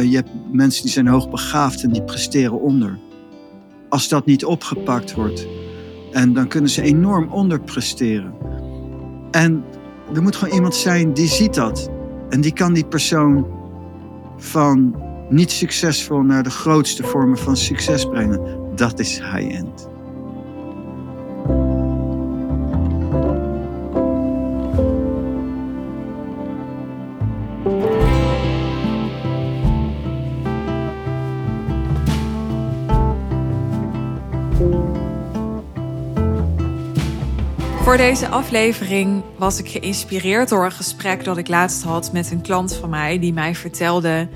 [0.00, 2.98] eh, je hebt mensen die zijn hoogbegaafd en die presteren onder.
[3.88, 5.46] Als dat niet opgepakt wordt,
[6.12, 8.34] en dan kunnen ze enorm onderpresteren.
[9.30, 9.64] En
[10.14, 11.90] er moet gewoon iemand zijn die ziet dat.
[12.28, 13.46] En die kan die persoon
[14.36, 14.94] van
[15.28, 18.40] niet succesvol naar de grootste vormen van succes brengen.
[18.74, 19.89] Dat is high-end.
[37.90, 42.40] Voor deze aflevering was ik geïnspireerd door een gesprek dat ik laatst had met een
[42.40, 44.28] klant van mij die mij vertelde: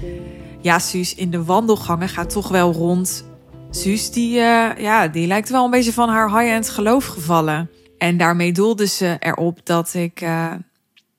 [0.60, 3.24] Ja, Suus, in de wandelgangen gaat toch wel rond.
[3.70, 7.70] Suus, die, uh, ja, die lijkt wel een beetje van haar high-end geloof gevallen.
[7.98, 10.52] En daarmee doelde ze erop dat ik uh,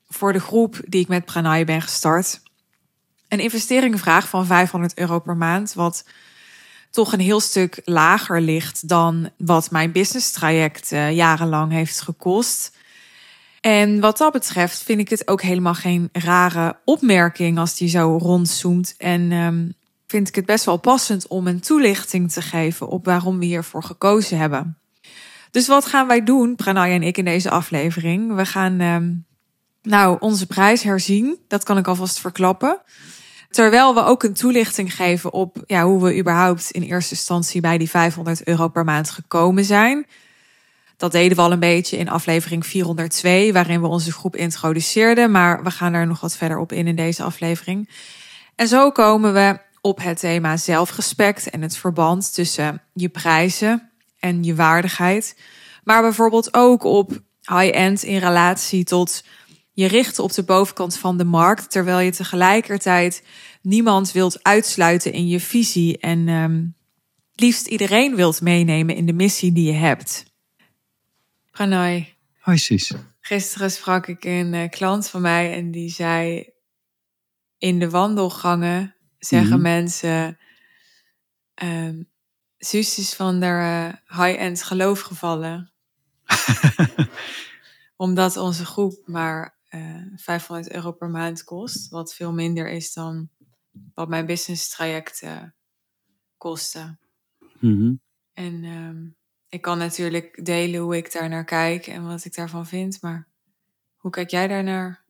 [0.08, 2.40] voor de groep die ik met Pranay ben gestart,
[3.28, 5.74] een investering vraag van 500 euro per maand.
[5.74, 6.04] Wat
[6.96, 12.76] toch een heel stuk lager ligt dan wat mijn business traject uh, jarenlang heeft gekost.
[13.60, 18.16] En wat dat betreft vind ik het ook helemaal geen rare opmerking als die zo
[18.16, 18.94] rondzoomt.
[18.98, 19.74] En um,
[20.06, 23.82] vind ik het best wel passend om een toelichting te geven op waarom we hiervoor
[23.82, 24.78] gekozen hebben.
[25.50, 28.34] Dus wat gaan wij doen, Pranay en ik, in deze aflevering?
[28.34, 29.24] We gaan um,
[29.82, 31.38] nou onze prijs herzien.
[31.48, 32.80] Dat kan ik alvast verklappen.
[33.56, 37.78] Terwijl we ook een toelichting geven op ja, hoe we überhaupt in eerste instantie bij
[37.78, 40.06] die 500 euro per maand gekomen zijn.
[40.96, 45.30] Dat deden we al een beetje in aflevering 402, waarin we onze groep introduceerden.
[45.30, 47.90] Maar we gaan er nog wat verder op in in deze aflevering.
[48.54, 54.42] En zo komen we op het thema zelfrespect en het verband tussen je prijzen en
[54.42, 55.36] je waardigheid.
[55.84, 59.24] Maar bijvoorbeeld ook op high-end in relatie tot
[59.76, 63.22] je richten op de bovenkant van de markt, terwijl je tegelijkertijd
[63.62, 66.76] niemand wilt uitsluiten in je visie en um,
[67.34, 70.24] liefst iedereen wilt meenemen in de missie die je hebt.
[71.50, 72.16] Pranay.
[72.38, 72.92] Hoi Sis.
[73.20, 76.50] Gisteren sprak ik een uh, klant van mij en die zei:
[77.58, 79.62] In de wandelgangen zeggen mm -hmm.
[79.62, 80.38] mensen.
[81.62, 82.08] Um,
[82.58, 85.72] Suus is van de uh, high-end geloof gevallen.
[87.96, 89.55] Omdat onze groep maar
[90.16, 91.88] 500 euro per maand kost.
[91.88, 93.28] Wat veel minder is dan
[93.94, 95.22] wat mijn business traject
[96.36, 96.96] kostte.
[97.58, 98.00] Mm -hmm.
[98.32, 99.16] En um,
[99.48, 103.02] ik kan natuurlijk delen hoe ik daar naar kijk en wat ik daarvan vind.
[103.02, 103.28] Maar
[103.96, 105.04] hoe kijk jij daarnaar?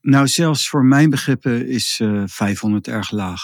[0.00, 3.40] Nou, zelfs voor mijn begrippen is uh, 500 erg laag.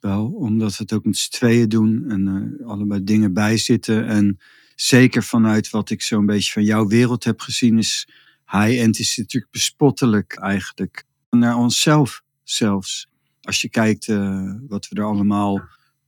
[0.00, 4.06] Wel, omdat we het ook met z'n tweeën doen en uh, allebei dingen bijzitten.
[4.06, 4.38] En
[4.74, 8.08] zeker vanuit wat ik zo'n beetje van jouw wereld heb gezien, is
[8.50, 11.04] high-end is natuurlijk bespottelijk eigenlijk.
[11.30, 13.08] Naar onszelf zelfs.
[13.42, 15.60] Als je kijkt uh, wat we er allemaal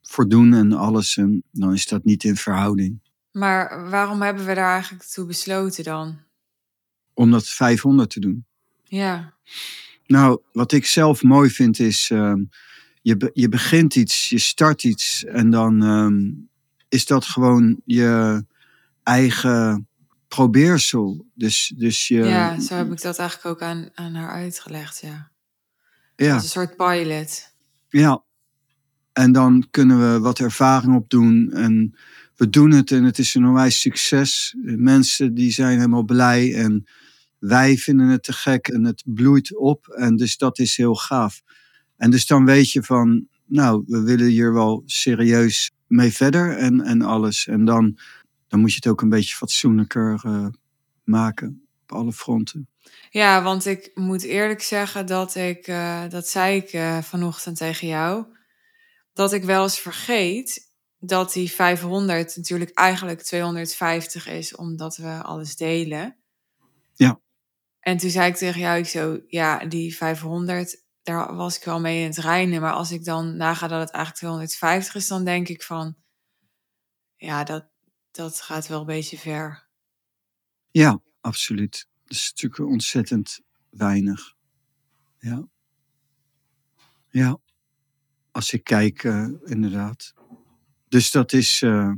[0.03, 3.00] voor doen en alles, en dan is dat niet in verhouding.
[3.33, 6.19] Maar waarom hebben we daar eigenlijk toe besloten dan?
[7.15, 8.45] Om dat 500 te doen.
[8.84, 9.34] Ja.
[10.06, 12.34] Nou, wat ik zelf mooi vind is, uh,
[13.03, 16.49] je, be je begint iets, je start iets en dan um,
[16.89, 18.45] is dat gewoon je
[19.03, 19.89] eigen
[20.31, 21.27] probeersel.
[21.35, 22.25] Dus, dus je...
[22.25, 25.31] Ja, zo heb ik dat eigenlijk ook aan, aan haar uitgelegd, ja.
[26.17, 26.35] Ja.
[26.35, 27.53] Als een soort pilot.
[27.89, 28.23] Ja.
[29.13, 31.95] En dan kunnen we wat ervaring opdoen en
[32.37, 34.55] we doen het en het is een onwijs succes.
[34.63, 36.85] Mensen die zijn helemaal blij en
[37.39, 41.43] wij vinden het te gek en het bloeit op en dus dat is heel gaaf.
[41.97, 46.81] En dus dan weet je van, nou, we willen hier wel serieus mee verder en,
[46.81, 47.47] en alles.
[47.47, 47.99] En dan
[48.50, 50.47] dan moet je het ook een beetje fatsoenlijker uh,
[51.05, 52.69] maken op alle fronten.
[53.11, 57.88] Ja, want ik moet eerlijk zeggen dat ik, uh, dat zei ik uh, vanochtend tegen
[57.88, 58.27] jou,
[59.12, 60.69] dat ik wel eens vergeet
[60.99, 66.17] dat die 500 natuurlijk eigenlijk 250 is, omdat we alles delen.
[66.94, 67.21] Ja.
[67.81, 71.81] En toen zei ik tegen jou, ik zo, ja, die 500, daar was ik wel
[71.81, 72.61] mee in het reinen.
[72.61, 75.97] Maar als ik dan naga dat het eigenlijk 250 is, dan denk ik van,
[77.17, 77.69] ja, dat,
[78.11, 79.69] dat gaat wel een beetje ver.
[80.71, 81.89] Ja, absoluut.
[82.05, 83.41] Dat is natuurlijk ontzettend
[83.71, 84.35] weinig.
[85.19, 85.49] Ja.
[87.11, 87.39] Ja.
[88.31, 90.15] Als ik kijk, uh, inderdaad.
[90.89, 91.93] Dus dat is, uh,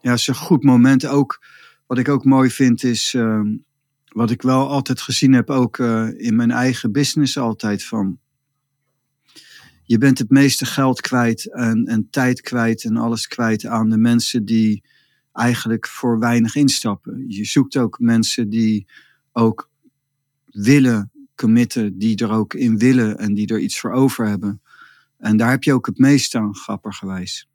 [0.00, 1.06] ja, is een goed moment.
[1.06, 1.46] Ook,
[1.86, 3.40] wat ik ook mooi vind is, uh,
[4.08, 8.18] wat ik wel altijd gezien heb, ook uh, in mijn eigen business altijd van.
[9.82, 13.98] Je bent het meeste geld kwijt en, en tijd kwijt en alles kwijt aan de
[13.98, 14.84] mensen die
[15.34, 17.24] eigenlijk voor weinig instappen.
[17.28, 18.86] Je zoekt ook mensen die
[19.32, 19.70] ook
[20.44, 24.62] willen committen die er ook in willen en die er iets voor over hebben.
[25.18, 27.48] En daar heb je ook het meest aan, grappigerwijs.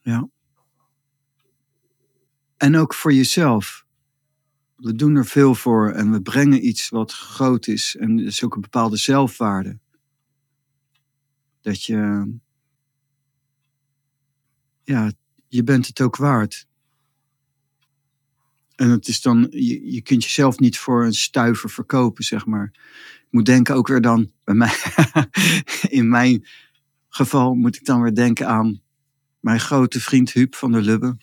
[0.00, 0.28] Ja.
[2.56, 3.86] En ook voor jezelf.
[4.76, 7.96] We doen er veel voor en we brengen iets wat groot is.
[7.96, 9.78] En er is ook een bepaalde zelfwaarde.
[11.60, 12.32] Dat je.
[14.84, 15.12] Ja,
[15.48, 16.66] je bent het ook waard.
[18.74, 22.70] En het is dan, je, je kunt jezelf niet voor een stuiver verkopen, zeg maar.
[23.16, 24.74] Ik moet denken ook weer dan, bij mij,
[25.98, 26.46] in mijn
[27.08, 28.80] geval moet ik dan weer denken aan
[29.40, 31.16] mijn grote vriend Huub van der Lubbe.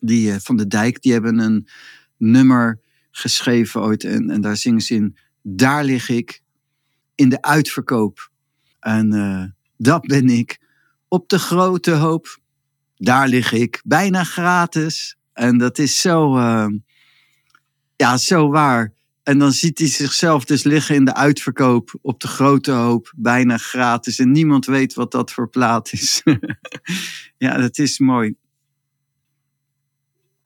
[0.00, 1.68] Die eh, van de Dijk, die hebben een
[2.16, 2.80] nummer
[3.10, 4.04] geschreven ooit.
[4.04, 6.42] En, en daar zingen ze in, daar lig ik
[7.14, 8.30] in de uitverkoop.
[8.80, 9.44] En uh,
[9.76, 10.58] dat ben ik
[11.08, 12.40] op de grote hoop.
[12.96, 15.16] Daar lig ik bijna gratis.
[15.32, 16.66] En dat is zo, uh,
[17.96, 18.92] ja, zo waar.
[19.22, 23.56] En dan ziet hij zichzelf dus liggen in de uitverkoop op de grote hoop, bijna
[23.56, 24.18] gratis.
[24.18, 26.22] En niemand weet wat dat voor plaat is.
[27.38, 28.34] ja, dat is mooi.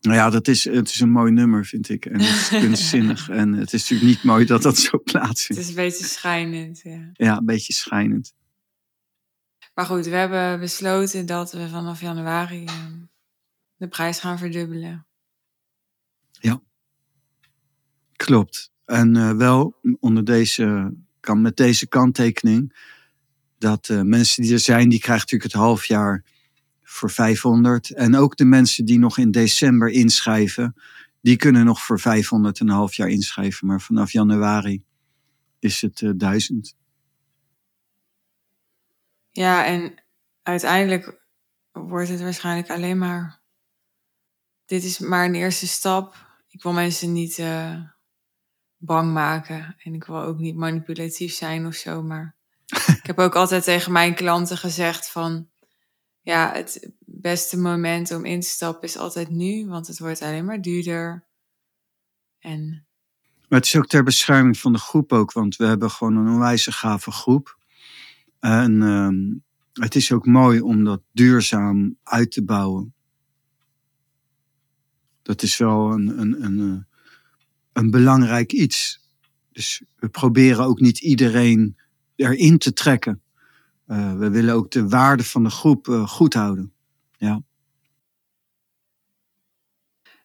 [0.00, 2.06] Nou ja, dat is, het is een mooi nummer, vind ik.
[2.06, 3.28] En het is kunstzinnig.
[3.28, 5.62] en het is natuurlijk niet mooi dat dat zo plaatsvindt.
[5.62, 7.10] Het is een beetje schijnend, ja.
[7.12, 8.34] Ja, een beetje schijnend.
[9.80, 12.92] Maar goed, we hebben besloten dat we vanaf januari ehm,
[13.76, 15.06] de prijs gaan verdubbelen.
[16.30, 16.60] Ja,
[18.16, 18.72] klopt.
[18.84, 22.76] En uh, wel onder deze, kan, met deze kanttekening
[23.58, 26.24] dat uh, mensen die er zijn, die krijgen natuurlijk het half jaar
[26.82, 27.90] voor 500.
[27.90, 30.74] En ook de mensen die nog in december inschrijven,
[31.20, 33.66] die kunnen nog voor 500 een half jaar inschrijven.
[33.66, 34.82] Maar vanaf januari
[35.58, 36.78] is het uh, 1000.
[39.30, 39.94] Ja, en
[40.42, 41.20] uiteindelijk
[41.72, 43.40] wordt het waarschijnlijk alleen maar
[44.70, 46.14] dit is maar een eerste stap.
[46.48, 47.80] Ik wil mensen niet uh,
[48.76, 49.76] bang maken.
[49.78, 52.02] En ik wil ook niet manipulatief zijn of zo.
[52.02, 52.36] Maar
[53.00, 55.48] ik heb ook altijd tegen mijn klanten gezegd van...
[56.20, 59.66] Ja, het beste moment om in te stappen is altijd nu.
[59.66, 61.28] Want het wordt alleen maar duurder.
[62.38, 62.86] En...
[63.48, 65.32] Maar het is ook ter bescherming van de groep ook.
[65.32, 67.58] Want we hebben gewoon een onwijs gave groep.
[68.40, 69.40] En uh,
[69.72, 72.94] het is ook mooi om dat duurzaam uit te bouwen.
[75.22, 76.98] Dat is wel een, een, een, eh,
[77.72, 79.08] een belangrijk iets.
[79.52, 81.76] Dus we proberen ook niet iedereen
[82.16, 83.22] erin te trekken.
[83.86, 86.72] Uh, we willen ook de waarde van de groep uh, goed houden.
[87.16, 87.42] Ja.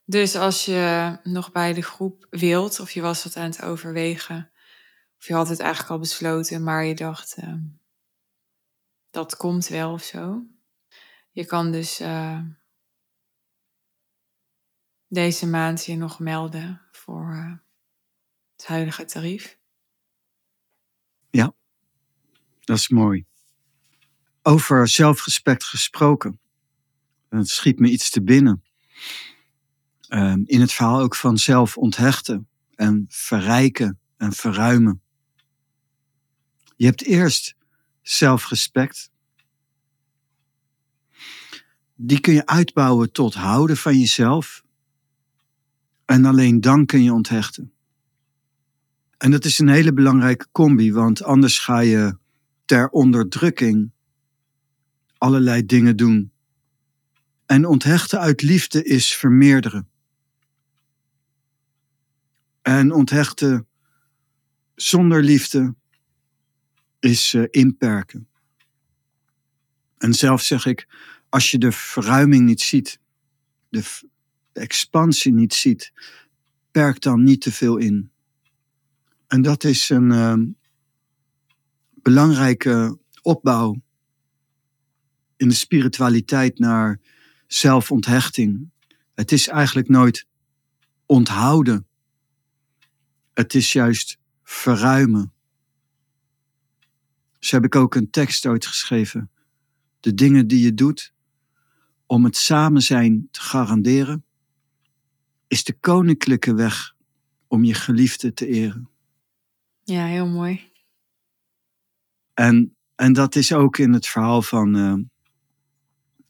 [0.05, 4.49] Dus als je nog bij de groep wilt, of je was wat aan het overwegen,
[5.17, 7.53] of je had het eigenlijk al besloten, maar je dacht, uh,
[9.15, 10.45] dat komt wel of zo.
[11.31, 11.97] Je kan dus
[15.07, 17.53] deze maand je nog melden voor uh,
[18.55, 19.59] het huidige tarief.
[21.29, 21.53] Ja,
[22.59, 23.25] dat is mooi.
[24.41, 26.39] Over zelfrespect gesproken.
[27.29, 28.63] Het schiet me iets te binnen.
[30.09, 35.01] Um, in het verhaal ook van zelf onthechten en verrijken en verruimen.
[36.75, 37.55] Je hebt eerst
[38.07, 39.11] zelfrespect.
[41.95, 44.63] Die kun je uitbouwen tot houden van jezelf
[46.05, 47.73] en alleen dan kun je onthechten.
[49.17, 52.17] En dat is een hele belangrijke combi, want anders ga je
[52.65, 53.91] ter onderdrukking
[55.17, 56.31] allerlei dingen doen.
[57.45, 59.89] En onthechten uit liefde is vermeerderen.
[62.61, 63.67] En onthechten
[64.75, 65.75] zonder liefde
[66.99, 68.27] is uh, inperken.
[69.97, 70.87] En zelf zeg ik,
[71.29, 72.99] als je de verruiming niet ziet,
[73.69, 73.83] de,
[74.53, 75.91] expansie niet ziet,
[76.71, 78.11] perk dan niet te veel in.
[79.27, 80.33] En dat is een uh,
[81.93, 83.81] belangrijke opbouw
[85.37, 86.99] in de spiritualiteit naar
[87.47, 88.69] zelfonthechting.
[89.13, 90.27] Het is eigenlijk nooit
[91.05, 91.87] onthouden.
[93.33, 95.33] Het is juist verruimen.
[97.45, 99.31] Dus heb ik ook een tekst ooit geschreven.
[99.99, 101.13] De dingen die je doet
[102.05, 104.25] om het samen zijn te garanderen,
[105.47, 106.95] is de koninklijke weg
[107.47, 108.89] om je geliefde te eren.
[109.83, 110.71] Ja, heel mooi.
[112.33, 114.95] En, en dat is ook in het verhaal van uh,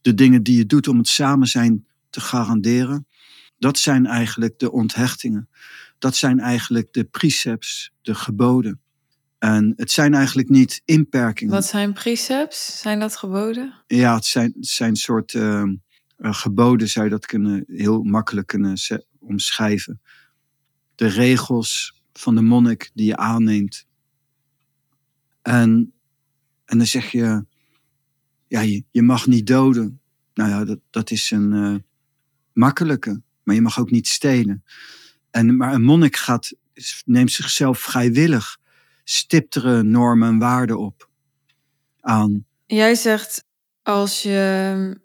[0.01, 3.07] de dingen die je doet om het samen zijn te garanderen.
[3.57, 5.49] Dat zijn eigenlijk de onthechtingen.
[5.97, 8.79] Dat zijn eigenlijk de precepts, de geboden.
[9.45, 11.53] En het zijn eigenlijk niet inperkingen.
[11.53, 12.79] Wat zijn precepts?
[12.79, 13.73] Zijn dat geboden?
[13.87, 15.63] Ja, het zijn, het zijn soort uh,
[16.17, 18.77] uh, geboden zou je dat kunnen, heel makkelijk kunnen
[19.19, 20.01] omschrijven.
[20.95, 23.87] De regels van de monnik die je aanneemt.
[25.41, 25.93] En,
[26.65, 27.45] en dan zeg je,
[28.47, 29.99] ja, je, je mag niet doden.
[30.33, 31.75] Nou ja, dat, dat is een uh,
[32.53, 34.63] makkelijke, maar je mag ook niet stelen.
[35.31, 36.53] En, maar een monnik gaat,
[37.05, 38.63] neemt zichzelf vrijwillig
[39.05, 41.09] stiptere normen en waarden op.
[41.99, 42.45] Aan.
[42.65, 43.45] Jij zegt,
[43.81, 44.99] als je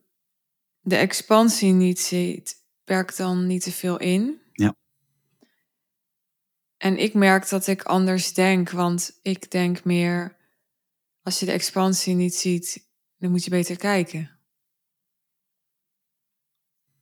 [0.81, 4.41] de expansie niet ziet, werk dan niet te veel in.
[4.53, 4.77] Ja.
[6.77, 10.37] En ik merk dat ik anders denk, want ik denk meer,
[11.23, 12.89] als je de expansie niet ziet,
[13.19, 14.31] dan moet je beter kijken.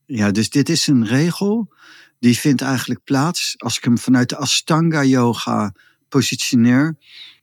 [0.07, 1.75] Ja, dus dit is een regel
[2.19, 5.75] die vindt eigenlijk plaats als ik hem vanuit de Astanga Yoga
[6.09, 6.97] positioneer.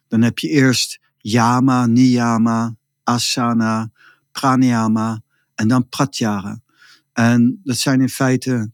[0.07, 3.91] Dan heb je eerst Yama, Niyama, Asana,
[4.31, 5.21] Pranayama
[5.55, 6.61] en dan Pratyahara.
[7.13, 8.71] En dat zijn in feite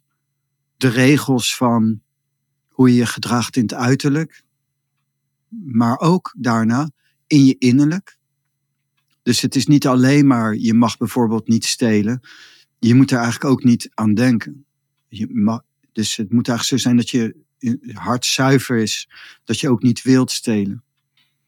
[0.78, 2.02] de regels van
[2.68, 4.44] hoe je je gedraagt in het uiterlijk,
[5.64, 6.90] maar ook daarna
[7.28, 8.18] in je innerlijk.
[9.24, 12.22] Dus het is niet alleen maar, je mag bijvoorbeeld niet stelen.
[12.80, 14.66] Je moet er eigenlijk ook niet aan denken.
[15.08, 17.36] Je mag, dus het moet eigenlijk zo zijn dat je
[17.94, 19.10] hart zuiver is,
[19.44, 20.84] dat je ook niet wilt stelen.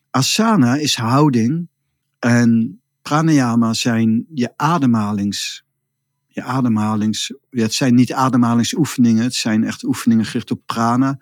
[0.10, 1.68] Asana is houding
[2.20, 5.64] en pranayama zijn je ademhalings.
[6.28, 7.34] Je ademhalings.
[7.50, 11.20] Het zijn niet ademhalingsoefeningen, het zijn echt oefeningen gericht op prana.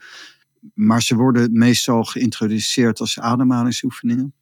[0.74, 4.34] Maar ze worden meestal geïntroduceerd als ademhalingsoefeningen.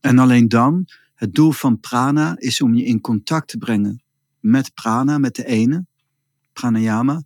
[0.00, 4.02] En alleen dan, het doel van prana is om je in contact te brengen
[4.40, 5.86] met prana, met de ene,
[6.52, 7.22] pranayama,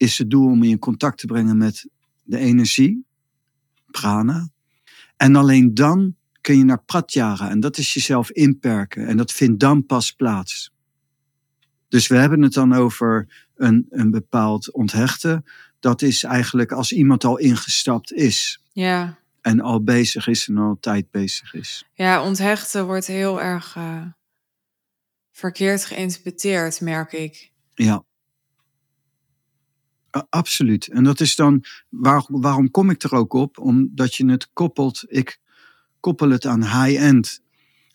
[0.00, 1.88] is het doel om je in contact te brengen met
[2.22, 3.04] de energie,
[3.90, 4.48] prana.
[5.16, 9.60] En alleen dan kun je naar pratyahara en dat is jezelf inperken en dat vindt
[9.60, 10.72] dan pas plaats.
[11.88, 15.44] Dus we hebben het dan over een, een bepaald onthechten.
[15.80, 18.62] Dat is eigenlijk als iemand al ingestapt is.
[18.72, 19.18] Ja.
[19.40, 21.84] En al bezig is en altijd bezig is.
[21.92, 24.06] Ja, onthechten wordt heel erg uh,
[25.32, 27.52] verkeerd geïnterpreteerd, merk ik.
[27.74, 28.04] Ja.
[30.28, 30.88] Absoluut.
[30.88, 33.58] En dat is dan, waar, waarom kom ik er ook op?
[33.58, 35.40] Omdat je het koppelt, ik
[36.00, 37.42] koppel het aan high-end.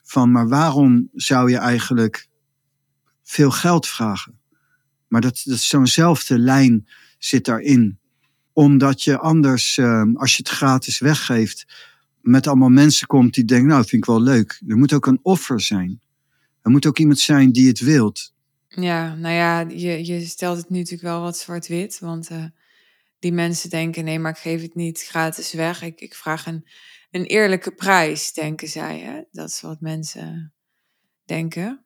[0.03, 2.27] Van, maar waarom zou je eigenlijk
[3.23, 4.39] veel geld vragen?
[5.07, 7.99] Maar dat, dat zo'nzelfde lijn zit daarin.
[8.53, 11.65] Omdat je anders, ehm, als je het gratis weggeeft,
[12.21, 14.61] met allemaal mensen komt die denken, nou, vind ik wel leuk.
[14.67, 16.01] Er moet ook een offer zijn.
[16.61, 18.33] Er moet ook iemand zijn die het wilt.
[18.75, 21.99] Ja, nou ja, je, je stelt het nu natuurlijk wel wat zwart-wit.
[21.99, 22.45] Want uh,
[23.19, 25.81] die mensen denken, nee, maar ik geef het niet gratis weg.
[25.81, 26.67] Ik, ik vraag een,
[27.11, 28.99] een eerlijke prijs, denken zij.
[28.99, 29.21] Hè?
[29.31, 30.53] Dat is wat mensen
[31.25, 31.85] denken.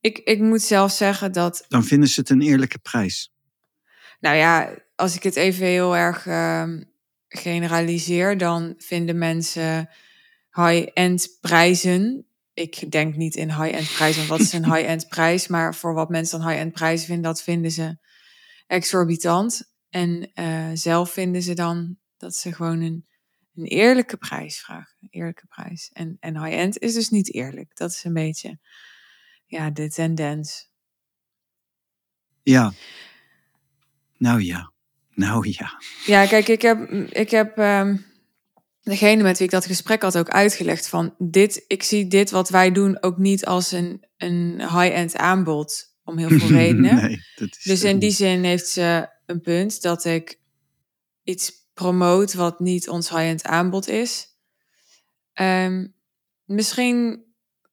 [0.00, 1.64] Ik, ik moet zelf zeggen dat.
[1.68, 3.34] Dan vinden ze het een eerlijke prijs.
[4.20, 6.68] Nou ja, als ik het even heel erg uh,
[7.28, 9.88] generaliseer, dan vinden mensen
[10.52, 12.26] high-end prijzen.
[12.54, 15.46] Ik denk niet in high-end prijzen, wat is een high-end prijs?
[15.46, 17.98] Maar voor wat mensen dan high-end prijzen vinden, dat vinden ze
[18.66, 19.72] exorbitant.
[19.88, 23.06] En uh, zelf vinden ze dan dat ze gewoon een,
[23.54, 24.96] een eerlijke prijs vragen.
[25.00, 25.90] Een eerlijke prijs.
[25.92, 27.76] En, en high-end is dus niet eerlijk.
[27.76, 28.58] Dat is een beetje
[29.46, 30.70] ja, de tendens.
[32.42, 32.72] Ja.
[34.16, 34.72] Nou ja.
[35.14, 35.82] Nou ja.
[36.06, 38.11] Ja, kijk, ik heb, ik heb um,
[38.82, 42.48] degene met wie ik dat gesprek had ook uitgelegd van dit, ik zie dit wat
[42.48, 46.94] wij doen ook niet als een, een high-end aanbod om heel veel redenen.
[46.94, 50.40] nee, dat is dus in die zin heeft ze een punt dat ik
[51.22, 54.26] iets promoot wat niet ons high-end aanbod is.
[55.40, 55.94] Um,
[56.44, 57.24] misschien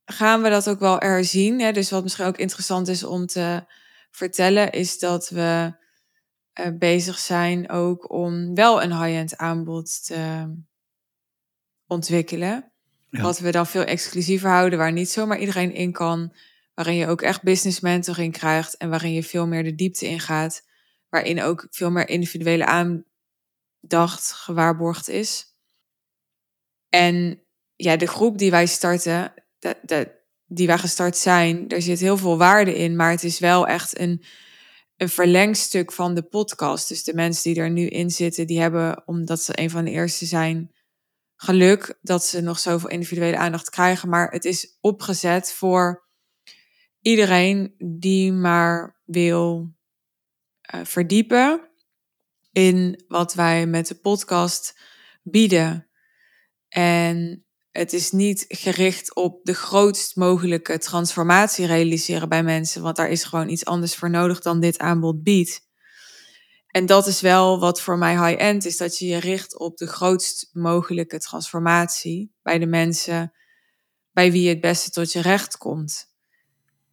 [0.05, 1.59] gaan we dat ook wel erzien.
[1.59, 1.71] Hè?
[1.71, 3.65] Dus wat misschien ook interessant is om te
[4.11, 5.73] vertellen, is dat we
[6.59, 10.51] uh, bezig zijn ook om wel een high-end aanbod te
[11.89, 12.71] ontwikkelen.
[13.09, 13.21] Ja.
[13.21, 16.33] Wat we dan veel exclusiever houden, waar niet zomaar iedereen in kan.
[16.73, 20.19] Waarin je ook echt business mentoring krijgt en waarin je veel meer de diepte in
[20.19, 20.67] gaat.
[21.09, 25.55] Waarin ook veel meer individuele aandacht gewaarborgd is.
[26.89, 27.43] En
[27.75, 30.07] ja, de groep die wij starten, dat, dat,
[30.45, 33.99] die wij gestart zijn, er zit heel veel waarde in, maar het is wel echt
[33.99, 34.23] een,
[34.97, 36.87] een verlengstuk van de podcast.
[36.87, 39.91] Dus de mensen die er nu in zitten, die hebben, omdat ze een van de
[39.91, 40.71] eerste zijn,
[41.41, 44.09] geluk dat ze nog zoveel individuele aandacht krijgen.
[44.09, 46.07] Maar het is opgezet voor
[47.01, 49.73] iedereen die maar wil
[50.73, 51.69] uh, verdiepen
[52.51, 54.79] in wat wij met de podcast
[55.23, 55.89] bieden.
[56.67, 63.09] En het is niet gericht op de grootst mogelijke transformatie realiseren bij mensen, want daar
[63.09, 65.68] is gewoon iets anders voor nodig dan dit aanbod biedt.
[66.71, 69.87] En dat is wel wat voor mij high-end is, dat je je richt op de
[69.87, 73.33] grootst mogelijke transformatie bij de mensen
[74.11, 76.13] bij wie je het beste tot je recht komt.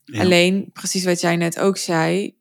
[0.04, 0.20] Ja.
[0.20, 2.38] Alleen, precies wat jij net ook zei,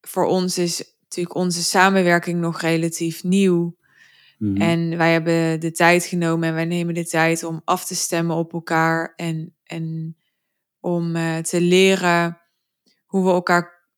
[0.00, 3.76] voor ons is natuurlijk onze samenwerking nog relatief nieuw.
[4.38, 4.60] Mhm.
[4.60, 8.36] En wij hebben de tijd genomen en wij nemen de tijd om af te stemmen
[8.36, 10.16] op elkaar en, en
[10.80, 12.40] om eh, te leren
[13.06, 13.88] hoe we elkaar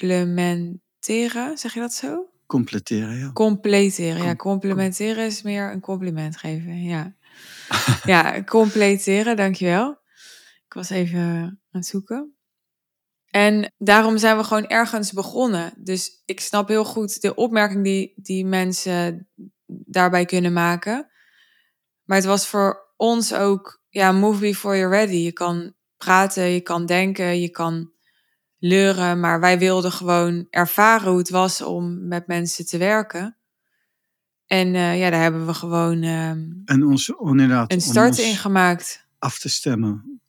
[0.00, 1.58] complementeren.
[1.58, 2.28] Zeg je dat zo?
[2.46, 3.32] Completeren, ja.
[3.32, 4.22] Completeren.
[4.22, 6.82] Ja, Com- complementeren is meer een compliment geven.
[6.82, 7.14] Ja,
[8.04, 9.90] ja completeren, dankjewel.
[10.66, 12.34] Ik was even aan het zoeken.
[13.30, 15.72] En daarom zijn we gewoon ergens begonnen.
[15.78, 19.28] Dus ik snap heel goed de opmerking die, die mensen
[19.66, 21.10] daarbij kunnen maken.
[22.04, 25.16] Maar het was voor ons ook, ja, move before you're ready.
[25.16, 27.92] Je kan praten, je kan denken, je kan
[28.60, 29.20] leuren.
[29.20, 33.36] Maar wij wilden gewoon ervaren hoe het was om met mensen te werken.
[34.46, 38.36] En eh, ja, daar hebben we gewoon ehm, En ons, inderdaad, een om start in
[38.36, 39.06] gemaakt.
[39.18, 40.20] af te stemmen,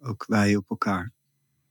[0.00, 1.12] ook wij op elkaar.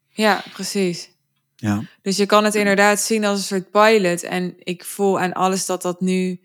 [0.08, 1.12] Ja, precies.
[1.55, 4.24] Ja, Dus je kan het inderdaad zien als een soort pilot.
[4.24, 6.41] En ik voel aan alles dat, dat, nu,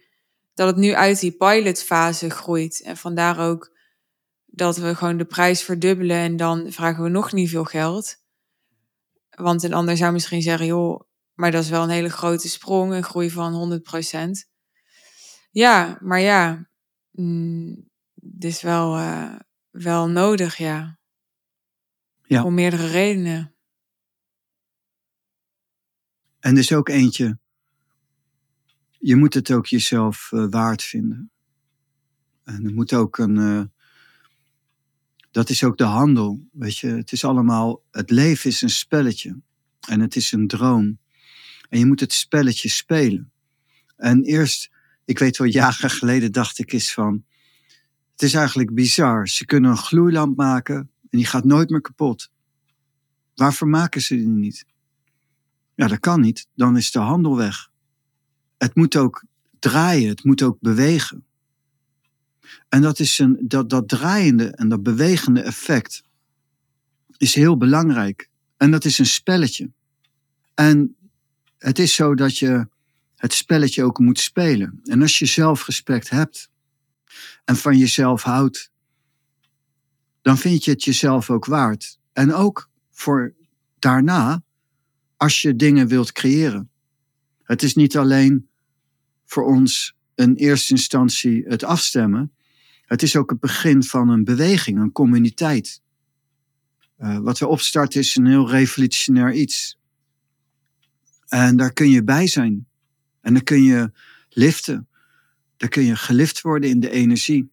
[0.55, 2.83] dat het nu uit die pilotfase groeit.
[2.85, 3.77] En vandaar ook
[4.47, 8.17] dat we gewoon de prijs verdubbelen en dan vragen we nog niet veel geld.
[9.39, 11.01] Want een ander zou misschien zeggen, joh,
[11.35, 14.49] maar dat is wel een hele grote sprong, een groei van 100%.
[15.51, 16.69] Ja, maar ja,
[17.11, 19.35] mm, het is wel, eh,
[19.71, 20.99] wel nodig, ja.
[22.23, 22.45] Ja.
[22.45, 23.53] Om meerdere redenen.
[26.41, 27.39] en er is ook eentje.
[28.99, 31.31] Je moet het ook jezelf eh, waard vinden.
[32.45, 33.37] En er moet ook een.
[33.39, 33.78] eh,
[35.39, 36.49] dat is ook de handel.
[36.53, 37.83] Weet je, het is allemaal.
[37.91, 39.41] Het leven is een spelletje.
[39.89, 40.99] En het is een droom.
[41.69, 43.33] En je moet het spelletje spelen.
[43.97, 44.71] En eerst,
[45.05, 47.25] ik weet wel, jaren geleden dacht ik eens van.
[48.13, 49.29] Het is eigenlijk bizar.
[49.29, 52.31] Ze kunnen een gloeilamp maken en die gaat nooit meer kapot.
[53.35, 54.65] Waarvoor maken ze die niet?
[55.75, 56.49] Ja, dat kan niet.
[56.55, 57.71] Dan is de handel weg.
[58.57, 59.25] Het moet ook
[59.59, 61.25] draaien, het moet ook bewegen.
[62.69, 66.03] En dat, is een, dat, dat draaiende en dat bewegende effect
[67.17, 68.29] is heel belangrijk.
[68.57, 69.71] En dat is een spelletje.
[70.55, 70.97] En
[71.59, 72.69] het is zo dat je
[73.17, 74.81] het spelletje ook moet spelen.
[74.85, 76.51] En als je zelfrespect hebt
[77.45, 78.71] en van jezelf houdt,
[80.23, 81.99] dan vind je het jezelf ook waard.
[82.13, 83.35] En ook voor
[83.79, 84.43] daarna,
[85.17, 86.71] als je dingen wilt creëren.
[87.43, 88.49] Het is niet alleen
[89.25, 92.33] voor ons in eerste instantie het afstemmen.
[92.89, 95.83] Het is ook het begin van een beweging, een communiteit.
[96.99, 99.79] Uh, wat we opstarten is een heel revolutionair iets.
[101.27, 102.67] En daar kun je bij zijn.
[103.21, 103.91] En dan kun je
[104.29, 104.89] liften.
[105.57, 107.51] Dan kun je gelift worden in de energie.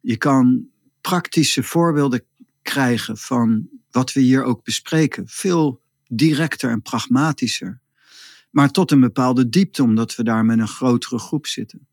[0.00, 0.66] Je kan
[1.00, 2.24] praktische voorbeelden
[2.62, 5.28] krijgen van wat we hier ook bespreken.
[5.28, 7.80] Veel directer en pragmatischer.
[8.50, 11.86] Maar tot een bepaalde diepte, omdat we daar met een grotere groep zitten.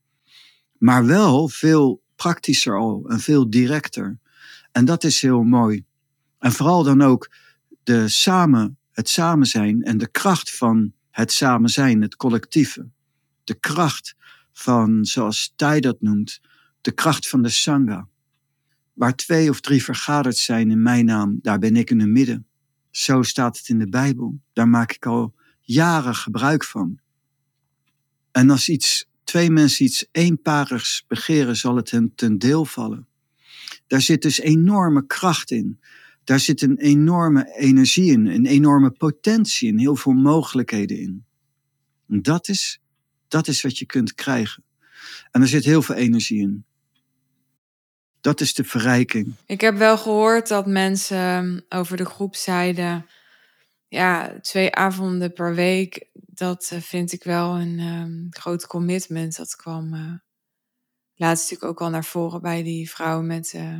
[0.77, 4.17] Maar wel veel praktischer al en veel directer.
[4.71, 5.83] En dat is heel mooi.
[6.39, 7.31] En vooral dan ook
[7.83, 12.89] de samen, het samen zijn en de kracht van het samen zijn, het collectieve.
[13.43, 14.15] De kracht
[14.53, 16.41] van, zoals Thij dat noemt,
[16.81, 18.07] de kracht van de Sangha.
[18.93, 22.47] Waar twee of drie vergaderd zijn in mijn naam, daar ben ik in het midden.
[22.91, 24.39] Zo staat het in de Bijbel.
[24.53, 26.99] Daar maak ik al jaren gebruik van.
[28.31, 33.07] En als iets, twee mensen iets eenparigs begeren, zal het hen ten deel vallen.
[33.87, 35.79] Daar zit dus enorme kracht in.
[36.23, 41.25] Daar zit een enorme energie in, een enorme potentie in, heel veel mogelijkheden in.
[42.07, 42.81] En dat is,
[43.27, 44.63] dat is wat je kunt krijgen.
[45.31, 46.65] En er zit heel veel energie in.
[48.21, 49.33] Dat is de verrijking.
[49.45, 53.05] Ik heb wel gehoord dat mensen over de groep zeiden:
[53.91, 59.35] ja, twee avonden per week, dat uh, vind ik wel een um, groot commitment.
[59.35, 60.13] Dat kwam uh,
[61.15, 63.79] laatst natuurlijk ook al naar voren bij die vrouw met uh,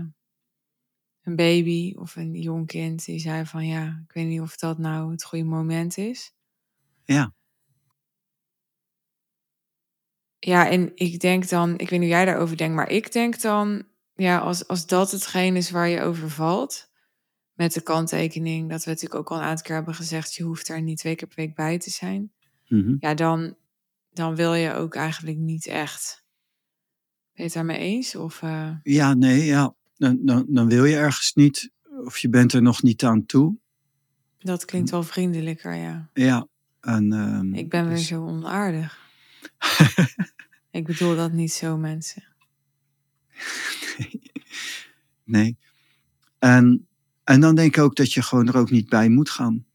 [1.21, 3.05] een baby of een jong kind.
[3.05, 6.33] Die zei van ja, ik weet niet of dat nou het goede moment is.
[7.03, 7.33] Ja.
[10.39, 13.41] Ja, en ik denk dan, ik weet niet hoe jij daarover denkt, maar ik denk
[13.41, 16.90] dan, ja, als, als dat hetgeen is waar je over valt,
[17.61, 20.69] met de kanttekening dat we natuurlijk ook al een aantal keer hebben gezegd, je hoeft
[20.69, 22.31] er niet twee keer per week bij te zijn.
[22.67, 22.97] Mm -hmm.
[22.99, 23.55] Ja, dan,
[24.13, 26.23] dan wil je ook eigenlijk niet echt.
[27.33, 28.15] Ben je het daarmee eens?
[28.15, 28.71] Of, uh...
[28.83, 29.75] Ja, nee, ja.
[29.97, 31.71] Dan, dan, dan wil je ergens niet,
[32.03, 33.55] of je bent er nog niet aan toe.
[34.39, 36.09] Dat klinkt wel vriendelijker, ja.
[36.13, 36.47] Ja,
[36.79, 38.99] En, ehm, Ik ben weer dus- zo onaardig.
[40.71, 42.23] Ik bedoel dat niet zo, mensen.
[45.23, 45.57] nee.
[46.39, 46.85] En,
[47.31, 49.65] en dan denk ik ook dat je gewoon er ook niet bij moet gaan.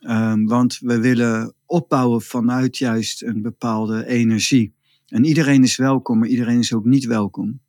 [0.00, 4.74] Ehm, want we willen opbouwen vanuit juist een bepaalde energie.
[5.06, 7.60] En iedereen is welkom, maar iedereen is ook niet welkom.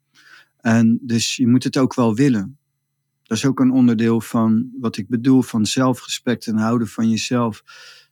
[0.59, 2.57] En dus je moet het ook wel willen.
[3.23, 7.63] Dat is ook een onderdeel van wat ik bedoel van zelfrespect en houden van jezelf.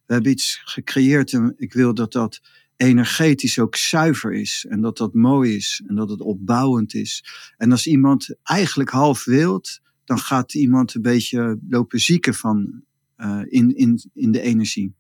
[0.05, 2.41] We hebben iets gecreëerd en ik wil dat dat
[2.75, 4.65] energetisch ook zuiver is.
[4.69, 7.23] En dat dat mooi is en dat het opbouwend is.
[7.57, 12.83] En als iemand eigenlijk half wilt, dan gaat iemand een beetje lopen zieken van
[13.17, 14.95] uh, in, in, in de energie.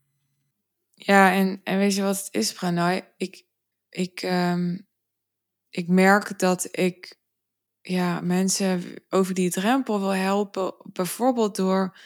[0.93, 3.07] Ja, en, en weet je wat het is, Pranay?
[3.17, 3.45] Ik,
[3.89, 4.87] ik, um,
[5.69, 7.19] ik merk dat ik
[7.81, 10.73] ja, mensen over die drempel wil helpen.
[10.93, 11.97] Bijvoorbeeld door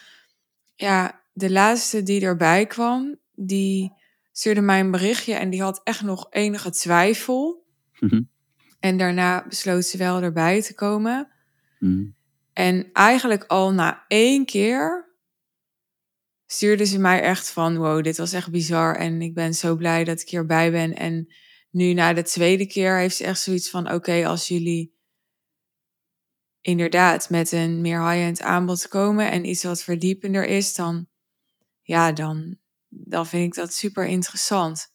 [0.74, 3.92] ja, de laatste die erbij kwam, die
[4.32, 7.66] stuurde mij een berichtje en die had echt nog enige twijfel.
[8.00, 8.28] Mm-hmm.
[8.80, 11.28] En daarna besloot ze wel erbij te komen.
[11.78, 12.15] Mm.
[12.56, 15.14] En eigenlijk al na één keer
[16.46, 18.96] stuurde ze mij echt van: wow, dit was echt bizar.
[18.96, 20.94] En ik ben zo blij dat ik hierbij ben.
[20.94, 21.34] En
[21.70, 24.94] nu na de tweede keer heeft ze echt zoiets van: oké, als jullie
[26.60, 31.08] inderdaad met een meer high-end aanbod komen en iets wat verdiepender is, dan
[31.82, 34.92] ja, dan, dan vind ik dat super interessant.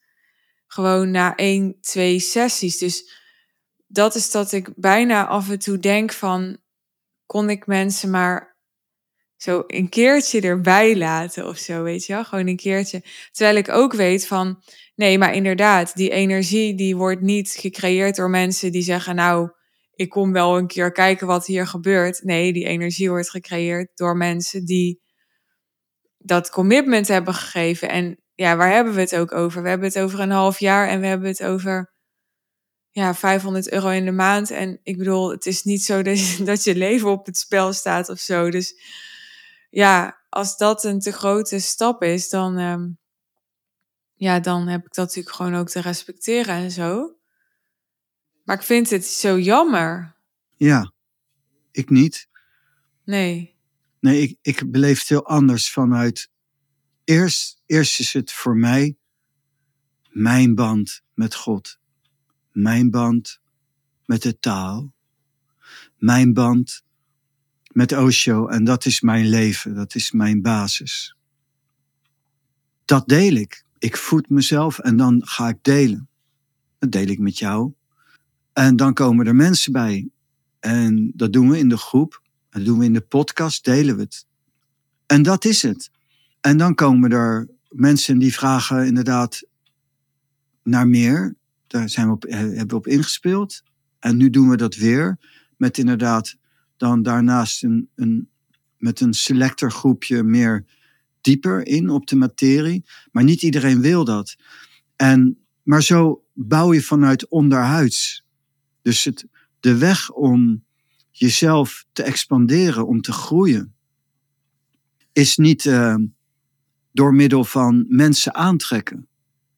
[0.68, 2.78] Gewoon na één, twee sessies.
[2.78, 3.12] Dus
[3.88, 6.61] dat is dat ik bijna af en toe denk van,
[7.32, 8.58] kon ik mensen maar
[9.36, 12.24] zo een keertje erbij laten of zo, weet je wel?
[12.24, 13.04] Gewoon een keertje.
[13.32, 14.64] Terwijl ik ook weet van,
[14.96, 19.50] nee, maar inderdaad, die energie die wordt niet gecreëerd door mensen die zeggen, nou,
[19.94, 22.24] ik kom wel een keer kijken wat hier gebeurt.
[22.24, 25.02] Nee, die energie wordt gecreëerd door mensen die
[26.18, 27.90] dat commitment hebben gegeven.
[27.90, 29.64] En ja, waar hebben we het ook over?
[29.64, 31.94] We hebben het over een half jaar en we hebben het over
[32.92, 34.52] ja, 500 euro in de maand.
[34.52, 36.02] En ik bedoel, het is niet zo
[36.46, 38.50] dat je, leven op het spel staat of zo.
[38.50, 38.76] Dus
[39.70, 42.98] ja, als dat een te grote stap is, dan, um,
[44.16, 47.16] ja, dan heb ik dat natuurlijk gewoon ook te respecteren en zo.
[48.44, 50.16] Maar ik vind het zo jammer.
[50.58, 50.94] Ja,
[51.72, 52.28] ik niet.
[53.06, 53.56] Nee.
[54.00, 56.30] Nee, ik, ik beleef het heel anders vanuit.
[57.04, 58.98] Eerst, eerst is het voor mij
[60.10, 61.80] mijn band met God.
[62.52, 63.40] Mijn band
[64.06, 64.94] met de taal.
[65.98, 66.84] Mijn band
[67.72, 68.48] met Osho.
[68.48, 69.76] En dat is mijn leven.
[69.76, 71.16] Dat is mijn basis.
[72.86, 73.64] Dat deel ik.
[73.80, 76.10] Ik voed mezelf en dan ga ik delen.
[76.80, 77.74] Dat deel ik met jou.
[78.54, 80.10] En dan komen er mensen bij.
[80.60, 82.22] En dat doen we in de groep.
[82.50, 84.26] Dat doen we in de podcast, delen we het.
[85.06, 85.92] En dat is het.
[86.42, 89.44] En dan komen er mensen die vragen inderdaad
[90.64, 91.36] naar meer.
[91.72, 93.64] Daar zijn we op, hebben we op ingespeeld.
[94.00, 95.20] En nu doen we dat weer.
[95.58, 96.36] Met inderdaad
[96.78, 98.30] dan daarnaast een, een,
[98.78, 100.66] met een selector groepje meer
[101.22, 102.86] dieper in op de materie.
[103.12, 104.36] Maar niet iedereen wil dat.
[104.96, 108.26] En, maar zo bouw je vanuit onderhuids.
[108.82, 109.26] Dus het,
[109.60, 110.64] de weg om
[111.12, 113.76] jezelf te expanderen, om te groeien,
[115.12, 115.96] is niet uh,
[116.92, 119.08] door middel van mensen aantrekken.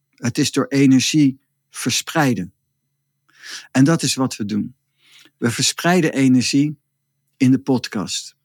[0.09, 1.41] Het is door energie
[1.75, 2.53] verspreiden.
[3.71, 4.75] En dat is wat we doen.
[5.37, 6.77] We verspreiden energie
[7.37, 8.35] in de podcast.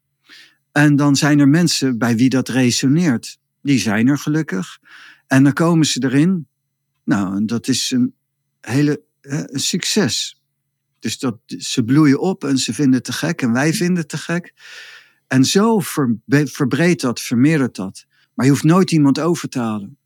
[0.72, 3.38] En dan zijn er mensen bij wie dat resoneert.
[3.62, 4.78] Die zijn er gelukkig.
[5.26, 6.46] En dan komen ze erin.
[7.04, 8.14] Nou, en dat is een
[8.60, 10.42] hele een succes.
[10.98, 14.08] Dus dat, ze bloeien op en ze vinden het te gek en wij vinden het
[14.08, 14.54] te gek.
[15.26, 18.06] En zo ver, verbreedt dat, vermeerdert dat.
[18.34, 19.98] Maar je hoeft nooit iemand over te halen.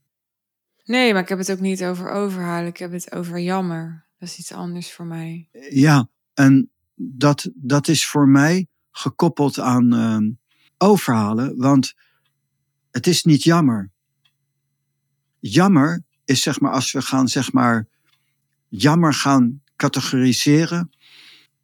[0.92, 2.68] Nee, maar ik heb het ook niet over overhalen.
[2.68, 4.06] Ik heb het over jammer.
[4.18, 5.48] Dat is iets anders voor mij.
[5.70, 10.30] Ja, en dat, dat is voor mij gekoppeld aan uh,
[10.78, 11.56] overhalen.
[11.56, 11.94] Want
[12.90, 13.90] het is niet jammer.
[15.38, 17.88] Jammer is zeg maar als we gaan zeg maar
[18.68, 20.90] jammer gaan categoriseren,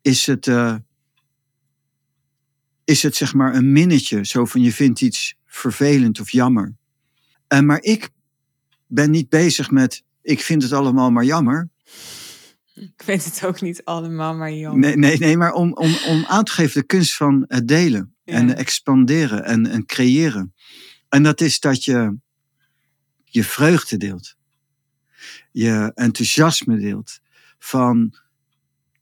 [0.03, 0.77] is het, uh,
[2.85, 4.25] is het zeg maar een minnetje.
[4.25, 6.77] Zo van je vindt iets vervelend of jammer.
[7.47, 8.17] En maar ik
[8.89, 11.69] ben niet bezig met ik vind het allemaal maar jammer.
[12.75, 14.81] Ik vind het ook niet allemaal maar jammer.
[14.81, 18.15] Nee, nee, nee maar om, om, om aan te geven de kunst van het delen
[18.25, 18.35] ja.
[18.35, 20.55] en expanderen en, en creëren.
[21.09, 22.17] En dat is dat je
[23.25, 24.37] je vreugde deelt.
[25.51, 27.21] Je enthousiasme deelt.
[27.59, 28.15] Van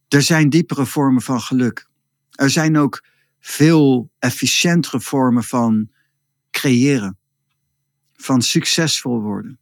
[0.09, 1.89] er zijn diepere vormen van geluk.
[2.31, 3.05] Er zijn ook
[3.41, 5.91] veel efficiëntere vormen van
[6.51, 7.19] creëren.
[8.15, 9.59] Van succesvol worden.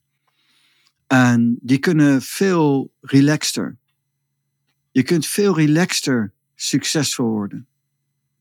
[1.06, 3.76] En die kunnen veel relaxter.
[4.90, 7.66] Je kunt veel relaxter succesvol worden.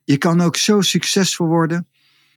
[0.03, 1.87] Je kan ook zo succesvol worden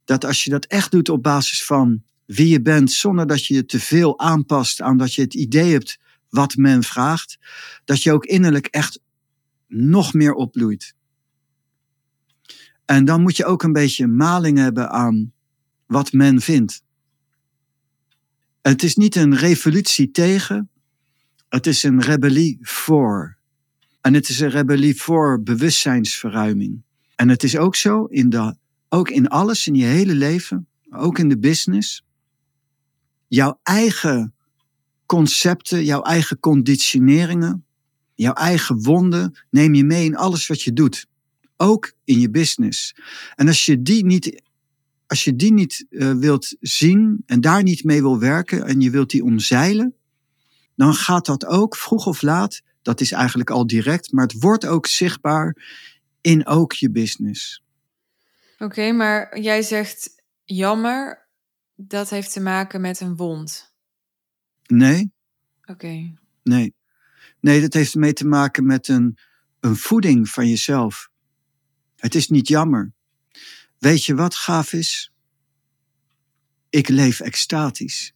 [0.05, 3.53] dat als je dat echt doet op basis van wie je bent, zonder dat je
[3.53, 7.37] je te veel aanpast aan dat je het idee hebt wat men vraagt,
[7.85, 8.99] dat je ook innerlijk echt
[9.67, 10.95] nog meer opbloeit.
[12.85, 15.33] En dan moet je ook een beetje maling hebben aan
[15.85, 16.83] wat men vindt.
[18.67, 20.69] Het is niet een revolutie tegen,
[21.49, 23.37] het is een rebellie voor.
[24.01, 26.81] En het is een rebellie voor bewustzijnsverruiming.
[27.15, 28.55] En het is ook zo, in de,
[28.89, 32.03] ook in alles, in je hele leven, ook in de business.
[33.27, 34.33] Jouw eigen
[35.05, 37.65] concepten, jouw eigen conditioneringen,
[38.15, 41.07] jouw eigen wonden neem je mee in alles wat je doet.
[41.57, 42.95] Ook in je business.
[43.35, 44.41] En als je die niet,
[45.07, 48.89] als je die niet uh, wilt zien en daar niet mee wil werken en je
[48.89, 49.95] wilt die omzeilen,
[50.75, 54.65] dan gaat dat ook vroeg of laat, dat is eigenlijk al direct, maar het wordt
[54.65, 55.55] ook zichtbaar
[56.21, 57.63] in ook je business.
[58.57, 61.27] Oké, maar jij zegt jammer,
[61.75, 63.75] dat heeft te maken met een wond.
[64.65, 65.11] Nee.
[65.65, 66.13] Oké.
[66.43, 66.75] Nee.
[67.39, 69.17] Nee, dat heeft ermee te maken met een,
[69.59, 71.09] een voeding van jezelf.
[71.95, 72.93] Het is niet jammer.
[73.79, 75.13] Weet je wat gaaf is?
[76.69, 78.13] Ik leef extatisch.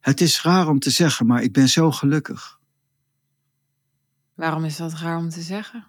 [0.00, 2.60] Het is raar om te zeggen, maar ik ben zo gelukkig.
[4.34, 5.86] Waarom is dat raar om te zeggen?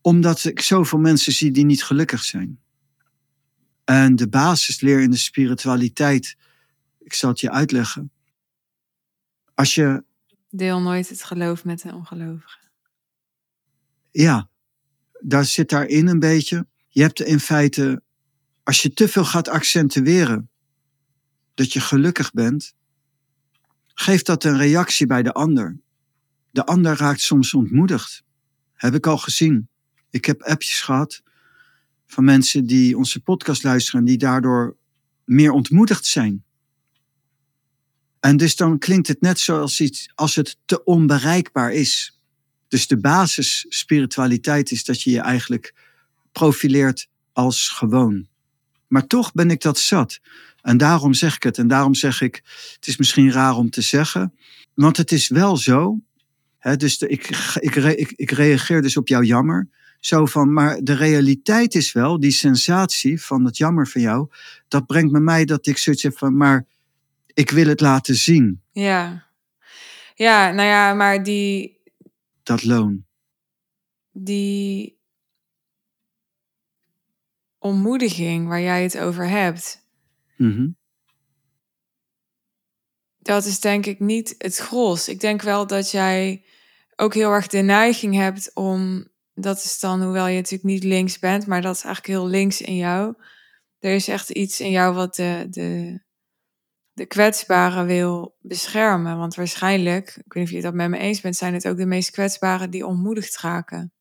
[0.00, 2.60] Omdat ik zoveel mensen zie die niet gelukkig zijn.
[3.84, 6.36] En de basisleer in de spiritualiteit,
[6.98, 8.12] ik zal het je uitleggen.
[9.54, 10.04] Als je.
[10.50, 12.60] Deel nooit het geloof met de ongelovigen.
[14.10, 14.48] Ja,
[15.20, 16.66] daar zit daarin een beetje.
[16.92, 18.02] Je hebt in feite,
[18.62, 20.50] als je te veel gaat accentueren
[21.54, 22.74] dat je gelukkig bent,
[23.86, 25.80] geeft dat een reactie bij de ander.
[26.50, 28.22] De ander raakt soms ontmoedigd.
[28.72, 29.68] Heb ik al gezien.
[30.10, 31.22] Ik heb appjes gehad
[32.06, 34.76] van mensen die onze podcast luisteren en die daardoor
[35.24, 36.44] meer ontmoedigd zijn.
[38.20, 42.20] En dus dan klinkt het net zoals iets als het te onbereikbaar is.
[42.68, 45.74] Dus de basis spiritualiteit is dat je je eigenlijk
[46.32, 48.28] profileert als gewoon.
[48.86, 50.20] Maar toch ben ik dat zat.
[50.62, 51.58] En daarom zeg ik het.
[51.58, 52.42] En daarom zeg ik,
[52.74, 54.34] het is misschien raar om te zeggen,
[54.74, 55.98] want het is wel zo.
[56.58, 57.28] Hè, dus de, ik,
[57.60, 59.68] ik, ik, ik reageer dus op jouw jammer.
[60.00, 64.28] Zo van, maar de realiteit is wel, die sensatie van het jammer van jou,
[64.68, 66.66] dat brengt me mij dat ik zoiets heb van, maar
[67.26, 68.60] ik wil het laten zien.
[68.72, 69.26] Ja.
[70.14, 71.78] Ja, nou ja, maar die...
[72.42, 73.04] Dat loon.
[74.12, 74.99] Die
[77.60, 79.88] ontmoediging waar jij het over hebt.
[80.36, 80.78] Mm
[83.18, 85.08] Dat is denk ik niet het gros.
[85.08, 86.44] Ik denk wel dat jij
[86.96, 89.08] ook heel erg de neiging hebt om...
[89.34, 92.60] Dat is dan, hoewel je natuurlijk niet links bent, maar dat is eigenlijk heel links
[92.60, 93.14] in jou.
[93.78, 96.00] Er is echt iets in jou wat de, de,
[96.92, 99.18] de kwetsbaren wil beschermen.
[99.18, 101.76] Want waarschijnlijk, ik weet niet of je dat met me eens bent, zijn het ook
[101.76, 103.92] de meest kwetsbaren die ontmoedigd raken.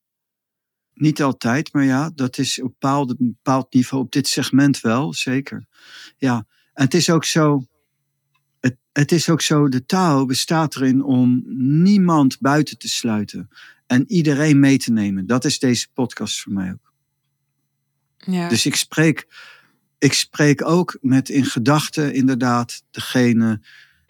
[0.99, 5.65] Niet altijd, maar ja, dat is op een bepaald, niveau, op dit segment wel, zeker.
[6.17, 7.65] Ja, en het is ook zo,
[8.59, 11.43] het, het is ook zo, de taal bestaat erin om
[11.83, 13.49] niemand buiten te sluiten
[13.87, 15.27] en iedereen mee te nemen.
[15.27, 16.93] Dat is deze podcast voor mij ook.
[18.17, 18.49] Ja.
[18.49, 19.27] Dus ik spreek
[19.99, 23.61] ik spreek ook met in gedachten inderdaad degene.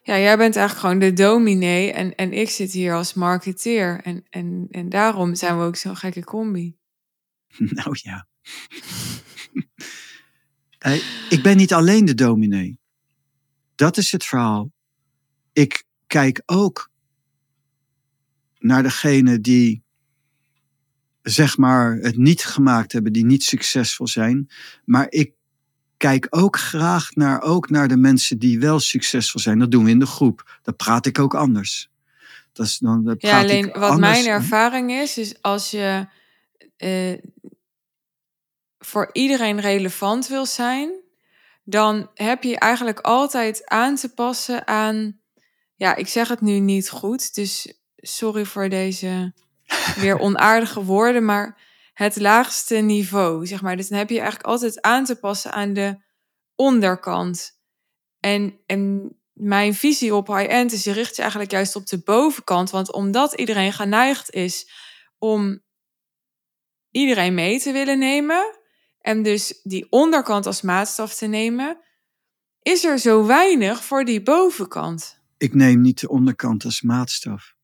[0.02, 4.00] Ja, jij bent eigenlijk gewoon de dominee en, en ik zit hier als marketeer.
[4.04, 6.78] En, en, en daarom zijn we ook zo'n gekke combi.
[7.58, 8.28] Nou ja.
[11.30, 12.80] ik ben niet alleen de dominee.
[13.76, 14.72] Dat is het verhaal.
[15.54, 16.90] Ik kijk ook
[18.58, 19.84] naar degene die
[21.22, 24.50] zeg maar het niet gemaakt hebben, die niet succesvol zijn.
[24.86, 25.32] Maar ik
[25.98, 29.60] kijk ook graag naar, ook naar de mensen die wel succesvol zijn.
[29.60, 30.60] Dat doen we in de groep.
[30.62, 31.90] Dat praat ik ook anders.
[32.54, 36.08] Dat is dan, dat ja, alleen wat mijn ervaring is, is als je
[36.84, 37.18] uh,
[38.78, 40.92] voor iedereen relevant wil zijn,
[41.64, 45.20] dan heb je eigenlijk altijd aan te passen aan.
[45.76, 49.34] Ja, ik zeg het nu niet goed, dus sorry voor deze
[50.02, 51.62] weer onaardige woorden, maar
[51.94, 53.78] het laagste niveau, zeg maar.
[53.78, 55.98] Dus dan heb je eigenlijk altijd aan te passen aan de
[56.56, 57.60] onderkant.
[58.20, 62.70] En, en mijn visie op high-end is, je richt je eigenlijk juist op de bovenkant.
[62.70, 64.72] Want omdat iedereen geneigd is
[65.18, 65.62] om
[66.92, 68.60] iedereen mee te willen nemen,
[69.02, 71.78] en dus die onderkant als maatstaf te nemen,
[72.62, 75.22] is er zo weinig voor die bovenkant.
[75.38, 77.56] Ik neem niet de onderkant als maatstaf.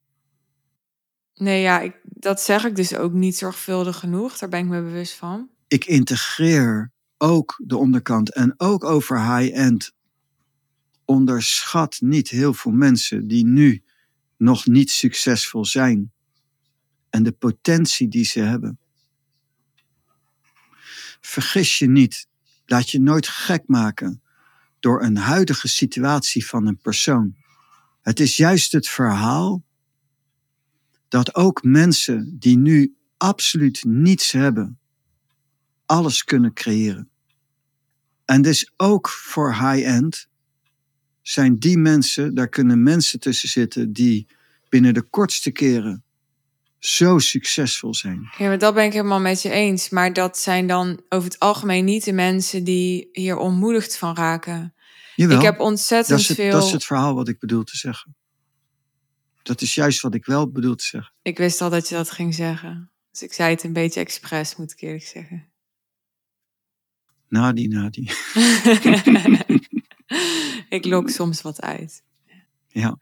[1.33, 4.37] Nee, ja, ik, dat zeg ik dus ook niet zorgvuldig genoeg.
[4.37, 5.49] Daar ben ik me bewust van.
[5.67, 9.93] Ik integreer ook de onderkant en ook over high-end.
[11.05, 13.83] Onderschat niet heel veel mensen die nu
[14.37, 16.11] nog niet succesvol zijn
[17.09, 18.79] en de potentie die ze hebben.
[21.21, 22.27] Vergis je niet,
[22.65, 24.21] laat je nooit gek maken
[24.79, 27.35] door een huidige situatie van een persoon.
[28.01, 29.63] Het is juist het verhaal
[31.07, 34.79] dat ook mensen die nu absoluut niets hebben,
[35.85, 37.09] alles kunnen creëren.
[38.25, 40.27] En dus ook voor high-end
[41.21, 44.27] zijn die mensen, daar kunnen mensen tussen zitten die
[44.69, 46.04] binnen de kortste keren
[46.79, 48.29] zo succesvol zijn.
[48.37, 49.89] Ja, maar dat ben ik helemaal met je eens.
[49.89, 54.73] Maar dat zijn dan over het algemeen niet de mensen die hier ontmoedigd van raken.
[55.15, 56.51] Jawel, ik heb ontzettend dat het, veel.
[56.51, 58.15] dat is het verhaal wat ik bedoel te zeggen.
[59.43, 61.13] Dat is juist wat ik wel bedoel te zeggen.
[61.21, 62.91] Ik wist al dat je dat ging zeggen.
[63.11, 65.49] Dus ik zei het een beetje expres, moet ik eerlijk zeggen.
[67.27, 68.01] Nadi, nadi.
[70.77, 72.03] ik lok soms wat uit.
[72.67, 72.97] Ja.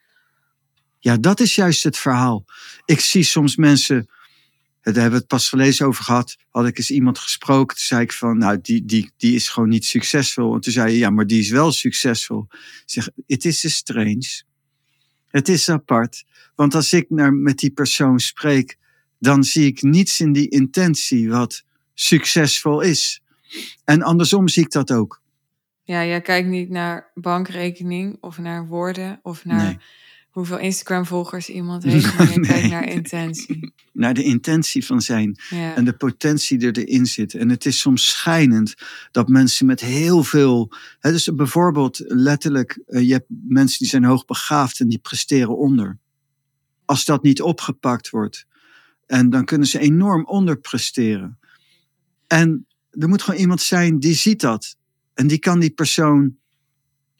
[1.04, 2.46] Ja, dat is juist het verhaal.
[2.86, 4.10] Ik zie soms mensen,
[4.82, 8.02] daar hebben we het pas gelezen over gehad, had ik eens iemand gesproken, toen zei
[8.02, 10.54] ik van, nou, die, die, die is gewoon niet succesvol.
[10.54, 12.46] En toen zei je, ja, maar die is wel succesvol.
[12.50, 14.44] Ik zeg, het is dus strange.
[15.28, 16.24] Het is apart.
[16.56, 18.78] Want als ik naar, met die persoon spreek,
[19.20, 21.64] dan zie ik niets in die intentie wat
[21.94, 23.22] succesvol is.
[23.84, 25.22] En andersom zie ik dat ook.
[25.84, 29.78] Ja, jij kijkt niet naar bankrekening of naar woorden of naar Nee.
[30.34, 32.50] Hoeveel Instagram-volgers iemand heeft, maar je Nee.
[32.50, 33.74] kijkt naar intentie.
[33.94, 35.76] Naar de intentie van zijn Ja.
[35.76, 37.34] en de potentie die erin zit.
[37.34, 38.74] En het is soms schijnend
[39.12, 40.72] dat mensen met heel veel.
[41.00, 45.98] Hè, dus bijvoorbeeld letterlijk, eh, je hebt mensen die zijn hoogbegaafd en die presteren onder.
[46.86, 48.46] Als dat niet opgepakt wordt,
[49.06, 51.40] en dan kunnen ze enorm onderpresteren.
[52.28, 54.76] En er moet gewoon iemand zijn die ziet dat.
[55.14, 56.36] En die kan die persoon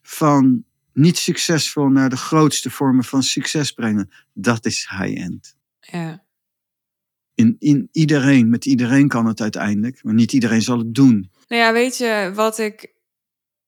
[0.02, 4.12] van niet succesvol naar de grootste vormen van succes brengen.
[4.34, 5.56] Dat is high-end.
[5.80, 6.22] ja.
[7.36, 11.32] In, in iedereen, met iedereen kan het uiteindelijk, maar niet iedereen zal het doen.
[11.48, 12.94] Nou ja, weet je wat ik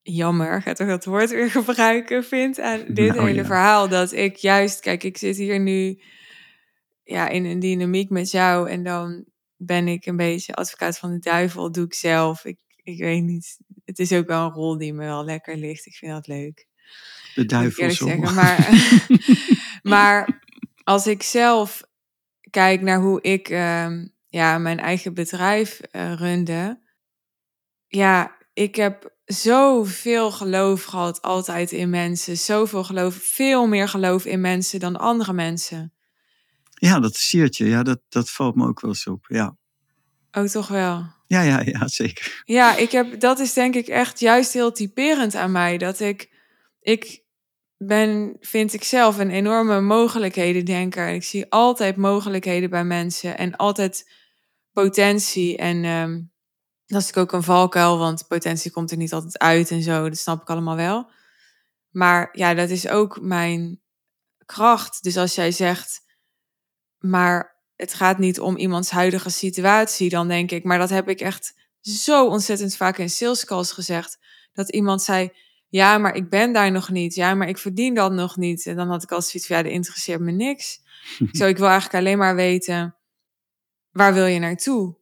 [0.02, 3.46] jammer, gaat toch dat woord weer gebruiken, vind aan dit Nou, hele ja.
[3.46, 3.90] verhaal.
[3.90, 6.02] Dat ik juist, kijk, ik zit hier nu
[7.04, 11.20] ja, in een dynamiek met jou en dan ben ik een beetje advocaat van de
[11.20, 12.46] duivel, doe ik zelf.
[12.46, 15.86] Ik, ik weet niet, het is ook wel een rol die me wel lekker ligt.
[15.86, 16.68] Ik vind dat leuk.
[17.36, 18.08] De duivelsel.
[18.08, 18.34] zeggen.
[18.34, 18.70] Maar,
[19.94, 20.42] maar
[20.84, 21.84] als ik zelf
[22.50, 26.82] kijk naar hoe ik ehm, ja, mijn eigen bedrijf eh, runde.
[27.88, 32.38] Ja, ik heb zoveel geloof gehad altijd in mensen.
[32.38, 35.94] Zoveel geloof, veel meer geloof in mensen dan andere mensen.
[36.74, 37.66] Ja, dat siert je.
[37.66, 39.26] Ja, dat, dat valt me ook wel eens op.
[39.28, 39.58] Ja,
[40.32, 41.06] Ook toch wel.
[41.28, 42.42] ja, ja, ja zeker.
[42.46, 45.78] Ja, ik heb, dat is denk ik echt juist heel typerend aan mij.
[45.78, 46.30] Dat ik,
[46.82, 47.24] ik
[47.78, 51.08] ben, vind ik zelf, een enorme mogelijkheden-denker.
[51.08, 54.12] En ik zie altijd mogelijkheden bij mensen en altijd
[54.72, 55.58] potentie.
[55.58, 56.12] En ehm,
[56.86, 60.10] dat is natuurlijk ook een valkuil, want potentie komt er niet altijd uit en zo.
[60.10, 61.10] Dat snap ik allemaal wel.
[61.90, 63.82] Maar ja, dat is ook mijn
[64.46, 65.04] kracht.
[65.04, 66.02] Dus als jij zegt,
[66.98, 71.22] maar het gaat niet om iemands huidige situatie, dan denk ik, maar dat heb ik
[71.22, 74.18] echt zo ontzettend vaak in sales calls gezegd.
[74.54, 75.32] Dat iemand zei,
[75.68, 77.16] ja, maar ik ben daar nog niet.
[77.16, 78.66] Ja, maar ik verdien dat nog niet.
[78.66, 80.80] En dan had ik al zoiets van, ja, dat interesseert me niks.
[81.20, 82.96] Ik Zo, ik wil eigenlijk alleen maar weten,
[83.92, 84.98] waar wil je naartoe?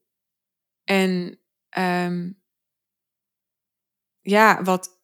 [0.84, 2.32] En ehm,
[4.22, 5.00] ja, wat,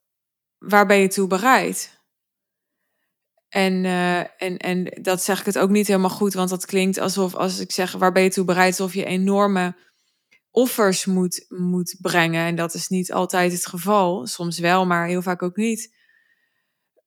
[0.58, 1.98] waar ben je toe bereid?
[3.50, 6.98] En, eh, en, en dat zeg ik het ook niet helemaal goed, want dat klinkt
[6.98, 9.76] alsof als ik zeg waar ben je toe bereid, alsof je enorme
[10.52, 12.46] offers moet, moet brengen.
[12.46, 14.28] En dat is niet altijd het geval.
[14.28, 15.96] Soms wel, maar heel vaak ook niet.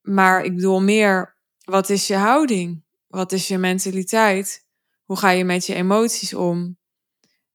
[0.01, 2.83] Maar ik bedoel meer, wat is je houding?
[3.07, 4.67] Wat is je mentaliteit?
[5.03, 6.77] Hoe ga je met je emoties om?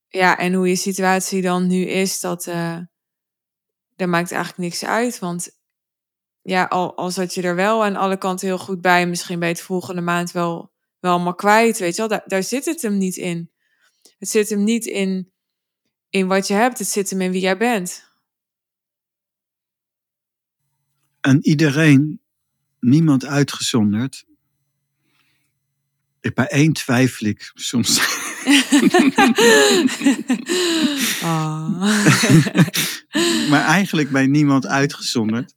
[0.08, 2.44] Ja, en hoe je situatie dan nu is, dat,
[3.96, 5.18] dat maakt eigenlijk niks uit.
[5.18, 5.58] Want
[6.42, 9.48] ja, al, al zat je er wel aan alle kanten heel goed bij, misschien bij
[9.48, 12.20] het volgende maand wel, wel allemaal kwijt, weet je wel.
[12.26, 13.50] Daar zit het hem niet in.
[14.18, 15.32] Het zit hem niet in,
[16.10, 18.06] in wat je hebt, het zit hem in wie jij bent.
[21.20, 22.20] En iedereen,
[22.80, 24.26] niemand uitgezonderd.
[26.34, 28.00] Bij één twijfel ik soms.
[31.22, 31.80] Ah.
[33.50, 35.54] maar eigenlijk bij niemand uitgezonderd.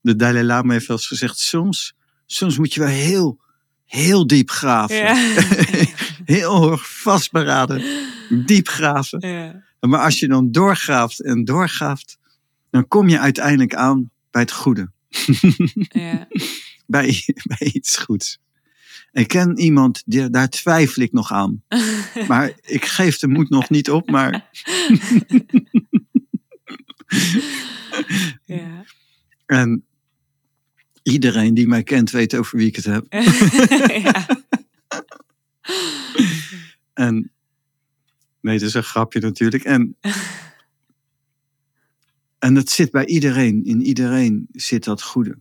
[0.00, 1.96] De Dalai Lama heeft wel eens gezegd, soms
[2.30, 3.40] Soms moet je wel heel,
[3.84, 4.96] heel diep graven.
[4.96, 5.14] Ja.
[6.34, 7.82] heel erg vastberaden,
[8.28, 9.28] diep graven.
[9.28, 9.66] ja.
[9.80, 12.18] Maar als je dan doorgraaft en doorgraaft,
[12.70, 14.90] dan kom je uiteindelijk aan bij het goede.
[15.88, 16.26] ja.
[16.86, 18.38] Bij, bij iets goeds.
[19.12, 21.62] Ik ken iemand, die, daar twijfel ik nog aan.
[22.28, 24.32] Maar ik geef de moed nog niet op, maar
[28.44, 28.84] ja.
[29.46, 29.84] en
[31.02, 33.06] iedereen die mij kent weet over wie ik het heb.
[34.02, 34.26] ja.
[36.92, 37.30] En
[38.40, 39.64] nee, dat is een grapje natuurlijk.
[39.64, 39.96] En,
[42.38, 43.64] en dat zit bij iedereen.
[43.64, 45.38] In iedereen zit dat goede.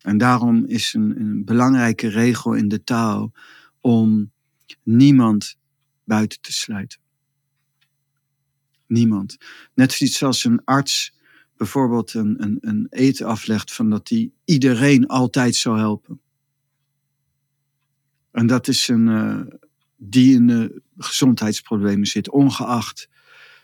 [0.00, 3.32] En daarom is een, een belangrijke regel in de taal
[3.80, 4.32] om
[4.82, 5.56] niemand
[6.04, 6.98] buiten te sluiten.
[8.86, 9.36] Niemand.
[9.74, 11.18] Net zoiets als een arts
[11.56, 16.20] bijvoorbeeld een, een, een eten aflegt van dat hij iedereen altijd zou helpen.
[18.32, 19.56] En dat is een, eh,
[19.96, 23.08] die in de gezondheidsproblemen zit, ongeacht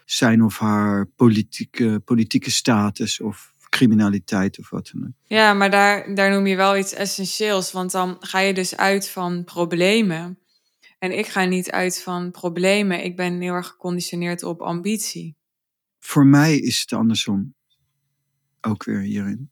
[0.05, 5.13] zijn of haar politieke, politieke status of criminaliteit of wat dan ook.
[5.23, 7.73] Ja, maar daar, daar noem je wel iets essentieels.
[7.73, 10.39] Want dan ga je dus uit van problemen.
[10.99, 13.05] En ik ga niet uit van problemen.
[13.05, 15.37] Ik ben heel erg geconditioneerd op ambitie.
[15.99, 17.55] Voor mij is het andersom.
[18.61, 19.51] Ook weer hierin.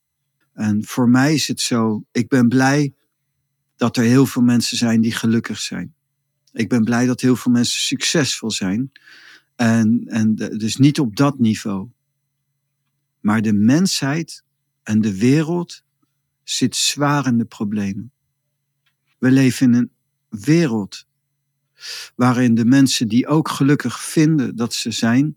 [0.53, 2.95] En voor mij is het zo, ik ben blij
[3.77, 5.95] dat er heel veel mensen zijn die gelukkig zijn.
[6.53, 8.93] Ik ben blij dat heel veel mensen succesvol zijn.
[9.57, 11.89] En, en dus niet op dat niveau.
[13.21, 14.45] Maar de mensheid
[14.83, 15.85] en de wereld
[16.43, 18.13] zit zwaar in de problemen.
[19.19, 19.91] We leven in een
[20.43, 21.07] wereld
[22.15, 25.37] waarin de mensen die ook gelukkig vinden dat ze zijn,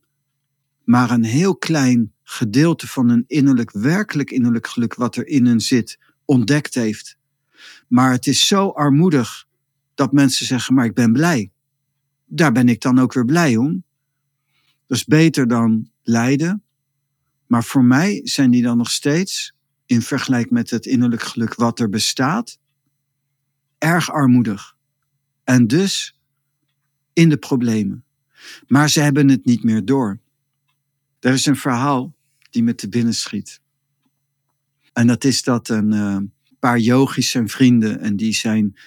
[0.84, 5.62] maar een heel klein gedeelte van hun innerlijk, werkelijk innerlijk geluk wat er in hen
[5.62, 7.17] zit, ontdekt heeft.
[7.88, 9.48] Maar het is zo armoedig
[9.96, 11.52] dat mensen zeggen, maar ik ben blij.
[12.26, 13.84] Daar ben ik dan ook weer blij om.
[14.86, 16.64] Dat is beter dan lijden.
[17.46, 19.54] Maar voor mij zijn die dan nog steeds,
[19.86, 22.60] in vergelijking met het innerlijk geluk wat er bestaat,
[23.78, 24.76] erg armoedig.
[25.44, 26.20] En dus
[27.14, 28.04] in de problemen.
[28.68, 30.20] Maar ze hebben het niet meer door.
[31.20, 32.16] Er is een verhaal
[32.50, 33.62] die me te binnen schiet.
[34.94, 36.18] En dat is dat een eh,
[36.68, 38.78] paar yogis zijn vrienden en die zijn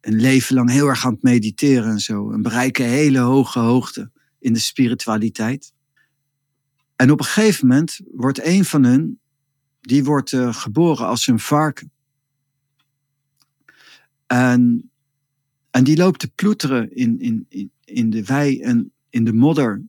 [0.00, 2.32] een leven lang heel erg aan het mediteren en zo.
[2.32, 5.72] En bereiken hele hoge hoogte in de spiritualiteit.
[6.96, 9.20] En op een gegeven moment wordt een van hun,
[9.80, 11.90] die wordt eh, geboren als een varken.
[14.26, 14.90] En,
[15.70, 19.82] en die loopt te ploeteren in, in, in, in de wei en in de modder.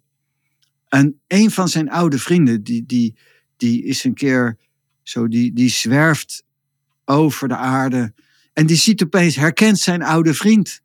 [0.88, 3.16] En een van zijn oude vrienden, die, die,
[3.58, 4.58] die is een keer
[5.04, 6.44] zo, die, die zwerft
[7.06, 8.14] over de aarde.
[8.54, 10.82] En die ziet opeens, herkent zijn oude vriend.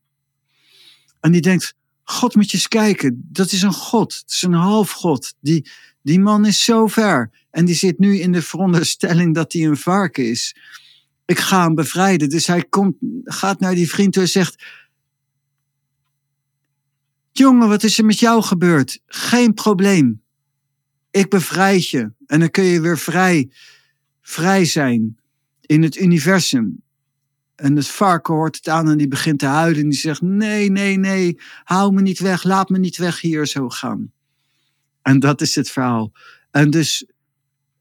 [1.20, 4.18] En die denkt, God moet je eens kijken, dat is een God.
[4.22, 5.34] Het is een halfgod.
[5.40, 5.70] Die,
[6.02, 7.30] die man is zo ver.
[7.50, 10.56] En die zit nu in de veronderstelling dat hij een varken is.
[11.24, 12.28] Ik ga hem bevrijden.
[12.28, 14.64] Dus hij komt, gaat naar die vriend toe en zegt...
[17.32, 19.00] Jongen, wat is er met jou gebeurd?
[19.06, 20.22] Geen probleem.
[21.10, 22.12] Ik bevrijd je.
[22.26, 23.50] En dan kun je weer vrij,
[24.20, 25.19] vrij zijn
[25.70, 26.82] in het universum.
[27.54, 29.82] En het varken hoort het aan en die begint te huilen.
[29.82, 32.42] En die zegt, nee, nee, nee, hou me niet weg.
[32.42, 34.12] Laat me niet weg hier zo gaan.
[35.02, 36.12] En dat is het verhaal.
[36.50, 37.06] En dus,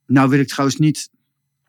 [0.05, 1.09] nou wil ik trouwens niet...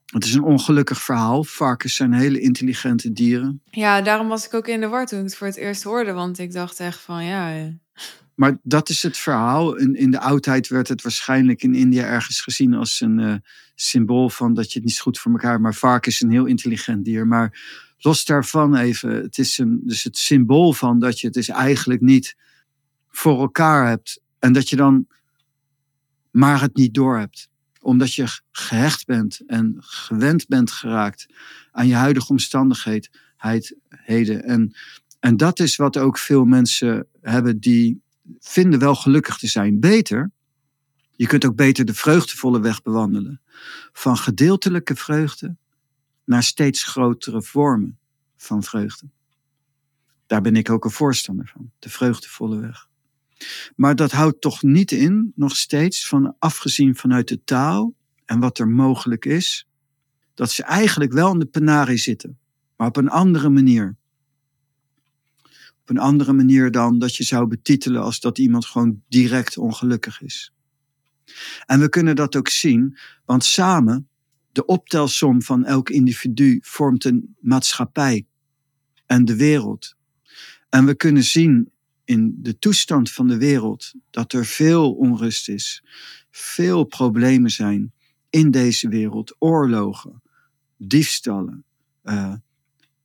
[0.06, 1.44] Het is een ongelukkig verhaal.
[1.44, 3.62] Varkens zijn hele intelligente dieren.
[3.64, 6.12] Ja, daarom was ik ook in de war toen ik het voor het eerst hoorde.
[6.12, 7.72] Want ik dacht echt van, ja...
[8.40, 9.76] Maar dat is het verhaal.
[9.76, 13.34] In, in de oudheid werd het waarschijnlijk in India ergens gezien als een eh,
[13.74, 15.60] symbool van dat je het niet goed voor elkaar.
[15.60, 17.26] Maar varken is een heel intelligent dier.
[17.26, 17.60] Maar
[17.98, 22.00] los daarvan even, het is een, dus het symbool van dat je het dus eigenlijk
[22.00, 22.36] niet
[23.08, 24.20] voor elkaar hebt.
[24.38, 25.06] En dat je dan
[26.30, 27.48] maar het niet door hebt.
[27.80, 31.26] Omdat je gehecht bent en gewend bent geraakt
[31.70, 33.10] aan je huidige omstandigheden.
[34.44, 34.74] En,
[35.18, 37.99] en dat is wat ook veel mensen hebben die
[38.40, 39.80] vinden wel gelukkig te zijn.
[39.80, 40.30] Beter,
[41.10, 43.40] je kunt ook beter de vreugdevolle weg bewandelen.
[43.92, 45.56] Van gedeeltelijke vreugde
[46.24, 47.98] naar steeds grotere vormen
[48.36, 49.10] van vreugde.
[50.26, 52.88] Daar ben ik ook een voorstander van, de vreugdevolle weg.
[53.76, 58.58] Maar dat houdt toch niet in, nog steeds, van afgezien vanuit de taal en wat
[58.58, 59.68] er mogelijk is,
[60.34, 62.38] dat ze eigenlijk wel in de penarie zitten,
[62.76, 63.96] maar op een andere manier.
[65.90, 70.52] Een andere manier dan dat je zou betitelen als dat iemand gewoon direct ongelukkig is.
[71.66, 74.08] En we kunnen dat ook zien, want samen
[74.52, 78.26] de optelsom van elk individu vormt een maatschappij
[79.06, 79.96] en de wereld.
[80.68, 81.70] En we kunnen zien
[82.04, 85.84] in de toestand van de wereld dat er veel onrust is,
[86.30, 87.92] veel problemen zijn
[88.30, 90.22] in deze wereld, oorlogen,
[90.76, 91.64] diefstallen.
[92.04, 92.34] Uh,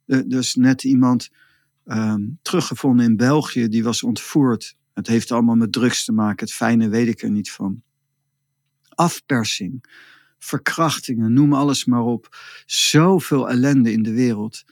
[0.05, 1.29] er is net iemand
[1.85, 4.75] ehm, teruggevonden in België, die was ontvoerd.
[4.93, 7.81] Het heeft allemaal met drugs te maken, het fijne weet ik er niet van.
[8.89, 9.83] Afpersing,
[10.39, 12.37] verkrachtingen, noem alles maar op.
[12.65, 14.63] Zoveel ellende in de wereld.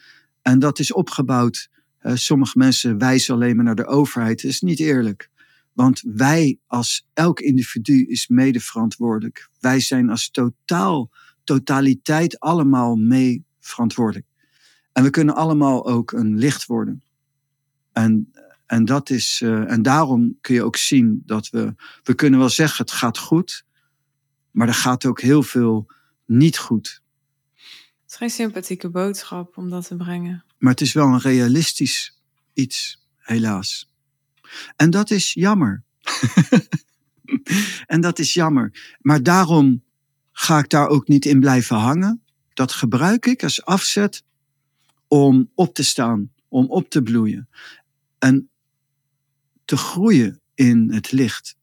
[0.42, 1.72] En dat is opgebouwd.
[2.14, 4.42] sommige mensen wijzen alleen maar naar de overheid.
[4.42, 5.30] Dat is niet eerlijk.
[5.74, 9.50] Want wij als elk individu is mede verantwoordelijk.
[9.60, 11.12] Wij zijn als totaal,
[11.44, 14.26] totaliteit allemaal mee verantwoordelijk.
[14.94, 17.04] En we kunnen allemaal ook een licht worden.
[17.92, 18.34] En,
[18.66, 22.50] en, dat is, uh, en daarom kun je ook zien dat we, we kunnen wel
[22.50, 23.66] zeggen het gaat goed,
[24.52, 25.92] maar er gaat ook heel veel
[26.26, 27.02] niet goed.
[28.02, 30.44] Het is geen sympathieke boodschap om dat te brengen.
[30.58, 32.22] Maar het is wel een realistisch
[32.54, 33.92] iets, helaas.
[34.76, 35.84] En dat is jammer.
[37.86, 38.96] en dat is jammer.
[39.02, 39.84] Maar daarom
[40.32, 42.22] ga ik daar ook niet in blijven hangen.
[42.54, 44.24] Dat gebruik ik als afzet
[45.14, 47.50] om op te staan, om op te bloeien.
[48.20, 48.50] En
[49.66, 51.58] te groeien in het licht.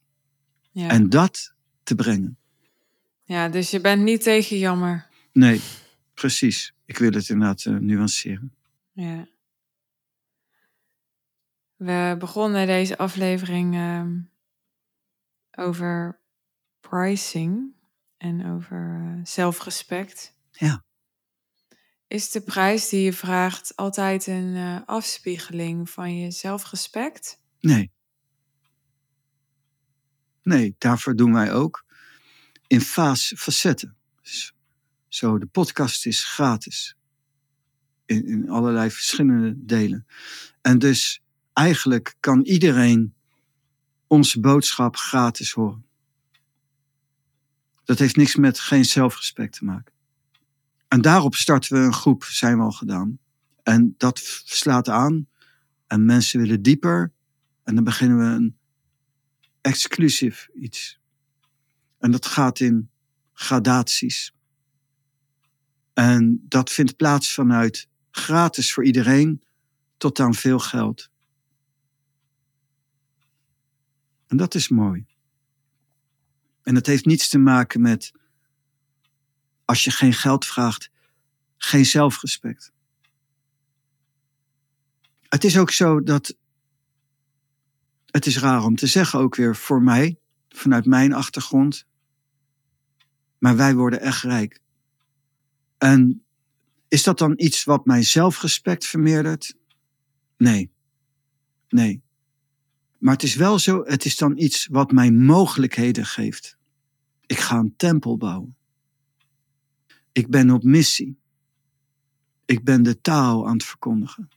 [0.71, 0.89] Ja.
[0.89, 2.39] En dat te brengen.
[3.23, 5.07] Ja, dus je bent niet tegen jammer.
[5.33, 5.61] Nee,
[6.15, 6.75] precies.
[6.85, 8.55] Ik wil het inderdaad uh, nuanceren.
[8.93, 9.29] Ja.
[11.77, 14.07] We begonnen deze aflevering uh,
[15.51, 16.21] over
[16.81, 17.73] pricing
[18.17, 20.35] en over uh, zelfrespect.
[20.51, 20.85] Ja.
[22.11, 27.41] Is de prijs die je vraagt altijd een uh, afspiegeling van je zelfrespect?
[27.61, 27.91] Nee.
[30.43, 31.85] Nee, daarvoor doen wij ook
[32.67, 33.97] in fase, facetten.
[34.23, 34.55] Dus
[35.09, 36.97] zo, de podcast is gratis.
[38.07, 40.07] In, in allerlei verschillende delen.
[40.61, 43.15] En dus eigenlijk kan iedereen
[44.07, 45.87] onze boodschap gratis horen.
[47.85, 49.99] Dat heeft niks met geen zelfrespect te maken.
[50.91, 53.19] En daarop starten we een groep, zijn we al gedaan.
[53.63, 55.29] En dat slaat aan.
[55.87, 57.13] En mensen willen dieper.
[57.65, 58.57] En dan beginnen we een
[59.61, 61.01] exclusief iets.
[61.99, 62.91] En dat gaat in
[63.33, 64.35] gradaties.
[65.93, 69.43] En dat vindt plaats vanuit gratis voor iedereen
[69.97, 71.11] tot aan veel geld.
[74.27, 75.07] En dat is mooi.
[76.63, 78.13] En dat heeft niets te maken met,
[79.71, 80.91] als je geen geld vraagt,
[81.57, 82.73] geen zelfrespect.
[85.29, 86.37] Het is ook zo dat,
[88.07, 90.19] het is raar om te zeggen ook weer voor mij,
[90.49, 91.87] vanuit mijn achtergrond,
[93.39, 94.61] maar wij worden echt rijk.
[95.79, 96.25] En
[96.89, 99.55] is dat dan iets wat mijn zelfrespect vermeerdert?
[100.37, 100.71] Nee.
[101.69, 102.03] Nee.
[102.99, 106.57] Maar het is wel zo, het is dan iets wat mij mogelijkheden geeft.
[107.27, 108.59] Ik ga een tempel bouwen.
[110.13, 111.19] Ik ben op missie.
[112.45, 114.29] Ik ben de taal aan het verkondigen.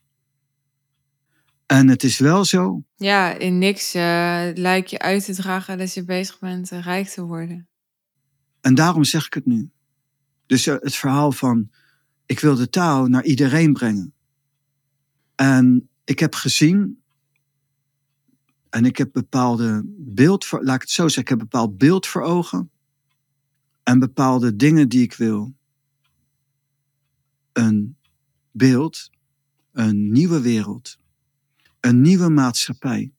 [1.66, 2.84] En het is wel zo.
[2.96, 4.02] Ja, in niks uh,
[4.54, 7.68] lijkt je uit te dragen dat je bezig bent uh, rijk te worden.
[8.62, 9.70] En daarom zeg ik het nu.
[10.46, 11.70] Dus uh, het verhaal van,
[12.26, 14.14] ik wil de taal naar iedereen brengen.
[15.36, 17.04] En ik heb gezien
[18.70, 22.08] en ik heb bepaalde beeld voor, laat ik het zo zeggen, ik heb bepaald beeld
[22.08, 22.72] voor ogen.
[23.84, 25.54] En bepaalde dingen die ik wil.
[27.54, 27.97] Een
[28.51, 29.10] beeld,
[29.72, 30.97] een nieuwe wereld,
[31.80, 33.14] een nieuwe maatschappij.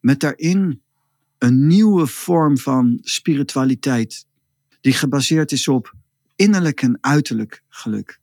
[0.00, 0.82] Met daarin
[1.38, 4.26] een nieuwe vorm van spiritualiteit,
[4.80, 5.94] die gebaseerd is op
[6.36, 8.20] innerlijk en uiterlijk geluk.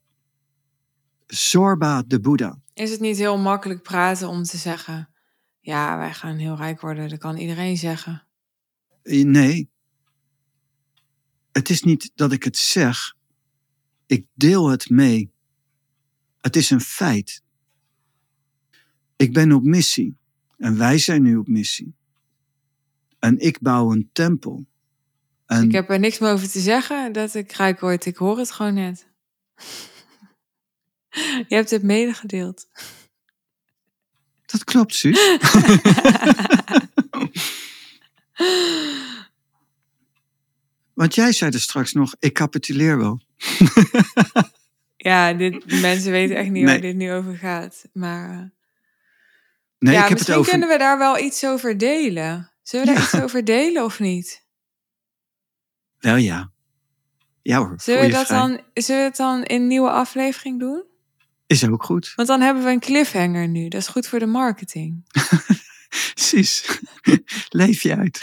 [1.28, 2.62] Zorba de Boeddha.
[2.74, 5.10] Is het niet heel makkelijk praten om te zeggen:
[5.60, 8.28] ja, wij gaan heel rijk worden, dat kan iedereen zeggen.
[9.04, 9.72] Nee.
[11.52, 13.16] Het is niet dat ik het zeg.
[14.14, 15.32] Ik deel het mee.
[16.42, 17.44] Het is een feit.
[19.16, 20.18] Ik ben op missie.
[20.58, 21.96] En wij zijn nu op missie.
[23.20, 24.66] En ik bouw een tempel.
[25.46, 25.64] En...
[25.64, 28.06] Ik heb er niks meer over te zeggen dat ik rijk word.
[28.06, 29.08] Ik hoor het gewoon net.
[31.50, 32.68] Je hebt het medegedeeld.
[34.46, 35.20] Dat klopt, Suus.
[40.94, 43.22] Want jij zei er straks nog, ik capituleer wel.
[44.98, 47.86] ja, dit, mensen weten echt niet waar dit nu over gaat.
[47.94, 48.38] Maar uh,
[49.80, 50.52] nee, ja, ik heb misschien het over...
[50.52, 52.52] kunnen we daar wel iets over delen.
[52.62, 54.46] Zullen we daar iets over delen of niet?
[56.00, 56.52] Wel ja.
[57.42, 58.40] Ja hoor, Zullen we, dat vrij.
[58.40, 60.84] dan, zullen we het dan in een nieuwe aflevering doen?
[61.48, 62.14] Is ook goed.
[62.16, 63.68] Want dan hebben we een cliffhanger nu.
[63.68, 65.04] Dat is goed voor de marketing.
[66.14, 66.80] Precies.
[67.50, 68.20] Leef je uit.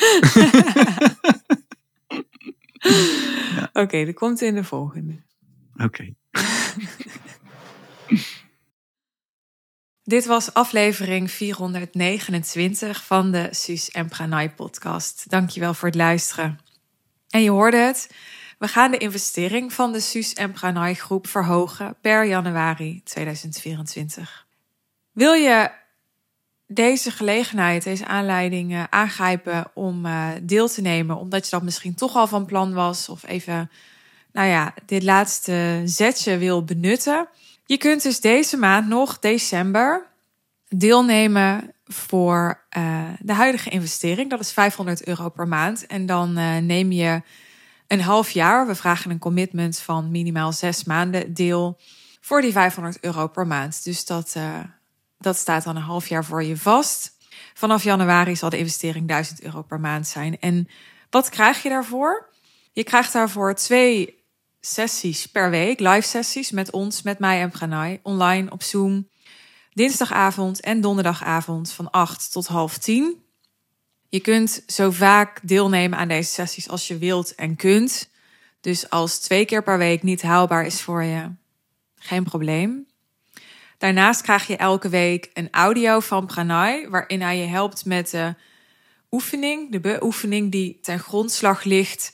[3.82, 5.22] Oké, dat komt in de volgende.
[5.76, 6.14] Oké.
[10.02, 15.30] Dit was aflevering 429 van de Suus en Pranay podcast.
[15.30, 16.58] Dankjewel voor het luisteren.
[17.28, 18.14] En je hoorde het,
[18.58, 24.46] we gaan de investering van de Suus en Pranay groep verhogen per januari 2024.
[25.12, 25.70] Wil je
[26.72, 31.94] deze gelegenheid, deze aanleiding eh, aangrijpen om eh, deel te nemen, omdat je dat misschien
[31.94, 33.70] toch al van plan was of even,
[34.32, 37.28] nou ja, dit laatste zetje wil benutten?
[37.66, 40.06] Je kunt dus deze maand nog, december,
[40.68, 44.30] deelnemen voor uh, de huidige investering.
[44.30, 45.86] Dat is 500 euro per maand.
[45.86, 46.32] En dan
[46.66, 47.22] neem je
[47.86, 51.80] een half jaar, we vragen een commitment van minimaal zes maanden, deel
[52.20, 53.84] voor die 500 euro per maand.
[53.84, 54.36] Dus dat,
[55.20, 57.16] dat staat dan een half jaar voor je vast.
[57.54, 60.38] Vanaf januari zal de investering 1000 euro per maand zijn.
[60.38, 60.68] En
[61.10, 62.28] wat krijg je daarvoor?
[62.72, 64.24] Je krijgt daarvoor twee
[64.60, 69.08] sessies per week, live sessies met ons, met mij en Pranay, online op Zoom.
[69.72, 73.24] Dinsdagavond en donderdagavond van 8 tot half 10.
[74.08, 78.10] Je kunt zo vaak deelnemen aan deze sessies als je wilt en kunt.
[78.60, 81.30] Dus als twee keer per week niet haalbaar is voor je,
[81.94, 82.89] geen probleem.
[83.80, 88.34] Daarnaast krijg je elke week een audio van Pranay, waarin hij je helpt met de
[89.10, 92.12] oefening, de beoefening die ten grondslag ligt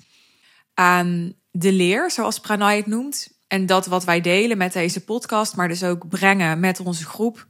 [0.74, 3.38] aan de leer, zoals Pranay het noemt.
[3.46, 7.46] En dat wat wij delen met deze podcast, maar dus ook brengen met onze groep.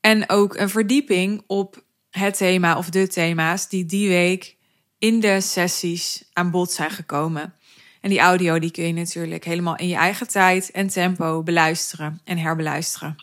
[0.00, 4.56] En ook een verdieping op het thema of de thema's die die week
[4.98, 7.54] in de sessies aan bod zijn gekomen.
[8.04, 12.20] En die audio die kun je natuurlijk helemaal in je eigen tijd en tempo beluisteren
[12.24, 13.16] en herbeluisteren.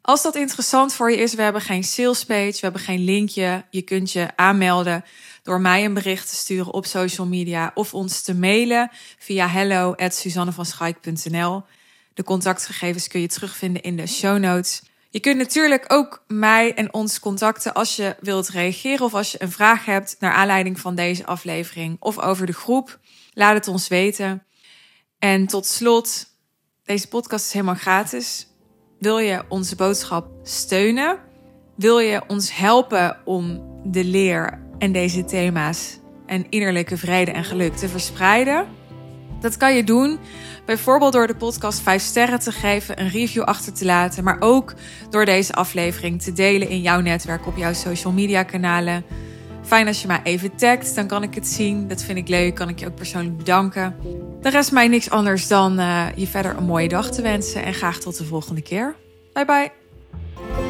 [0.00, 3.64] Als dat interessant voor je is, we hebben geen sales page, we hebben geen linkje.
[3.70, 5.04] Je kunt je aanmelden
[5.42, 11.62] door mij een bericht te sturen op social media of ons te mailen via hello@suzannevanschaik.nl.
[12.14, 14.82] De contactgegevens kun je terugvinden in de show notes.
[15.10, 19.42] Je kunt natuurlijk ook mij en ons contacten als je wilt reageren of als je
[19.42, 22.98] een vraag hebt naar aanleiding van deze aflevering of over de groep.
[23.38, 24.42] Laat het ons weten.
[25.18, 26.26] En tot slot,
[26.84, 28.46] deze podcast is helemaal gratis.
[28.98, 31.18] Wil je onze boodschap steunen?
[31.76, 37.76] Wil je ons helpen om de leer en deze thema's en innerlijke vrede en geluk
[37.76, 38.66] te verspreiden?
[39.40, 40.18] Dat kan je doen
[40.66, 44.74] bijvoorbeeld door de podcast 5 sterren te geven, een review achter te laten, maar ook
[45.10, 49.04] door deze aflevering te delen in jouw netwerk op jouw social media kanalen.
[49.66, 51.88] Fijn als je mij even tagt, dan kan ik het zien.
[51.88, 53.96] Dat vind ik leuk, kan ik je ook persoonlijk bedanken.
[54.40, 57.74] De rest mij niks anders dan uh, je verder een mooie dag te wensen en
[57.74, 58.94] graag tot de volgende keer.
[59.32, 60.65] Bye bye.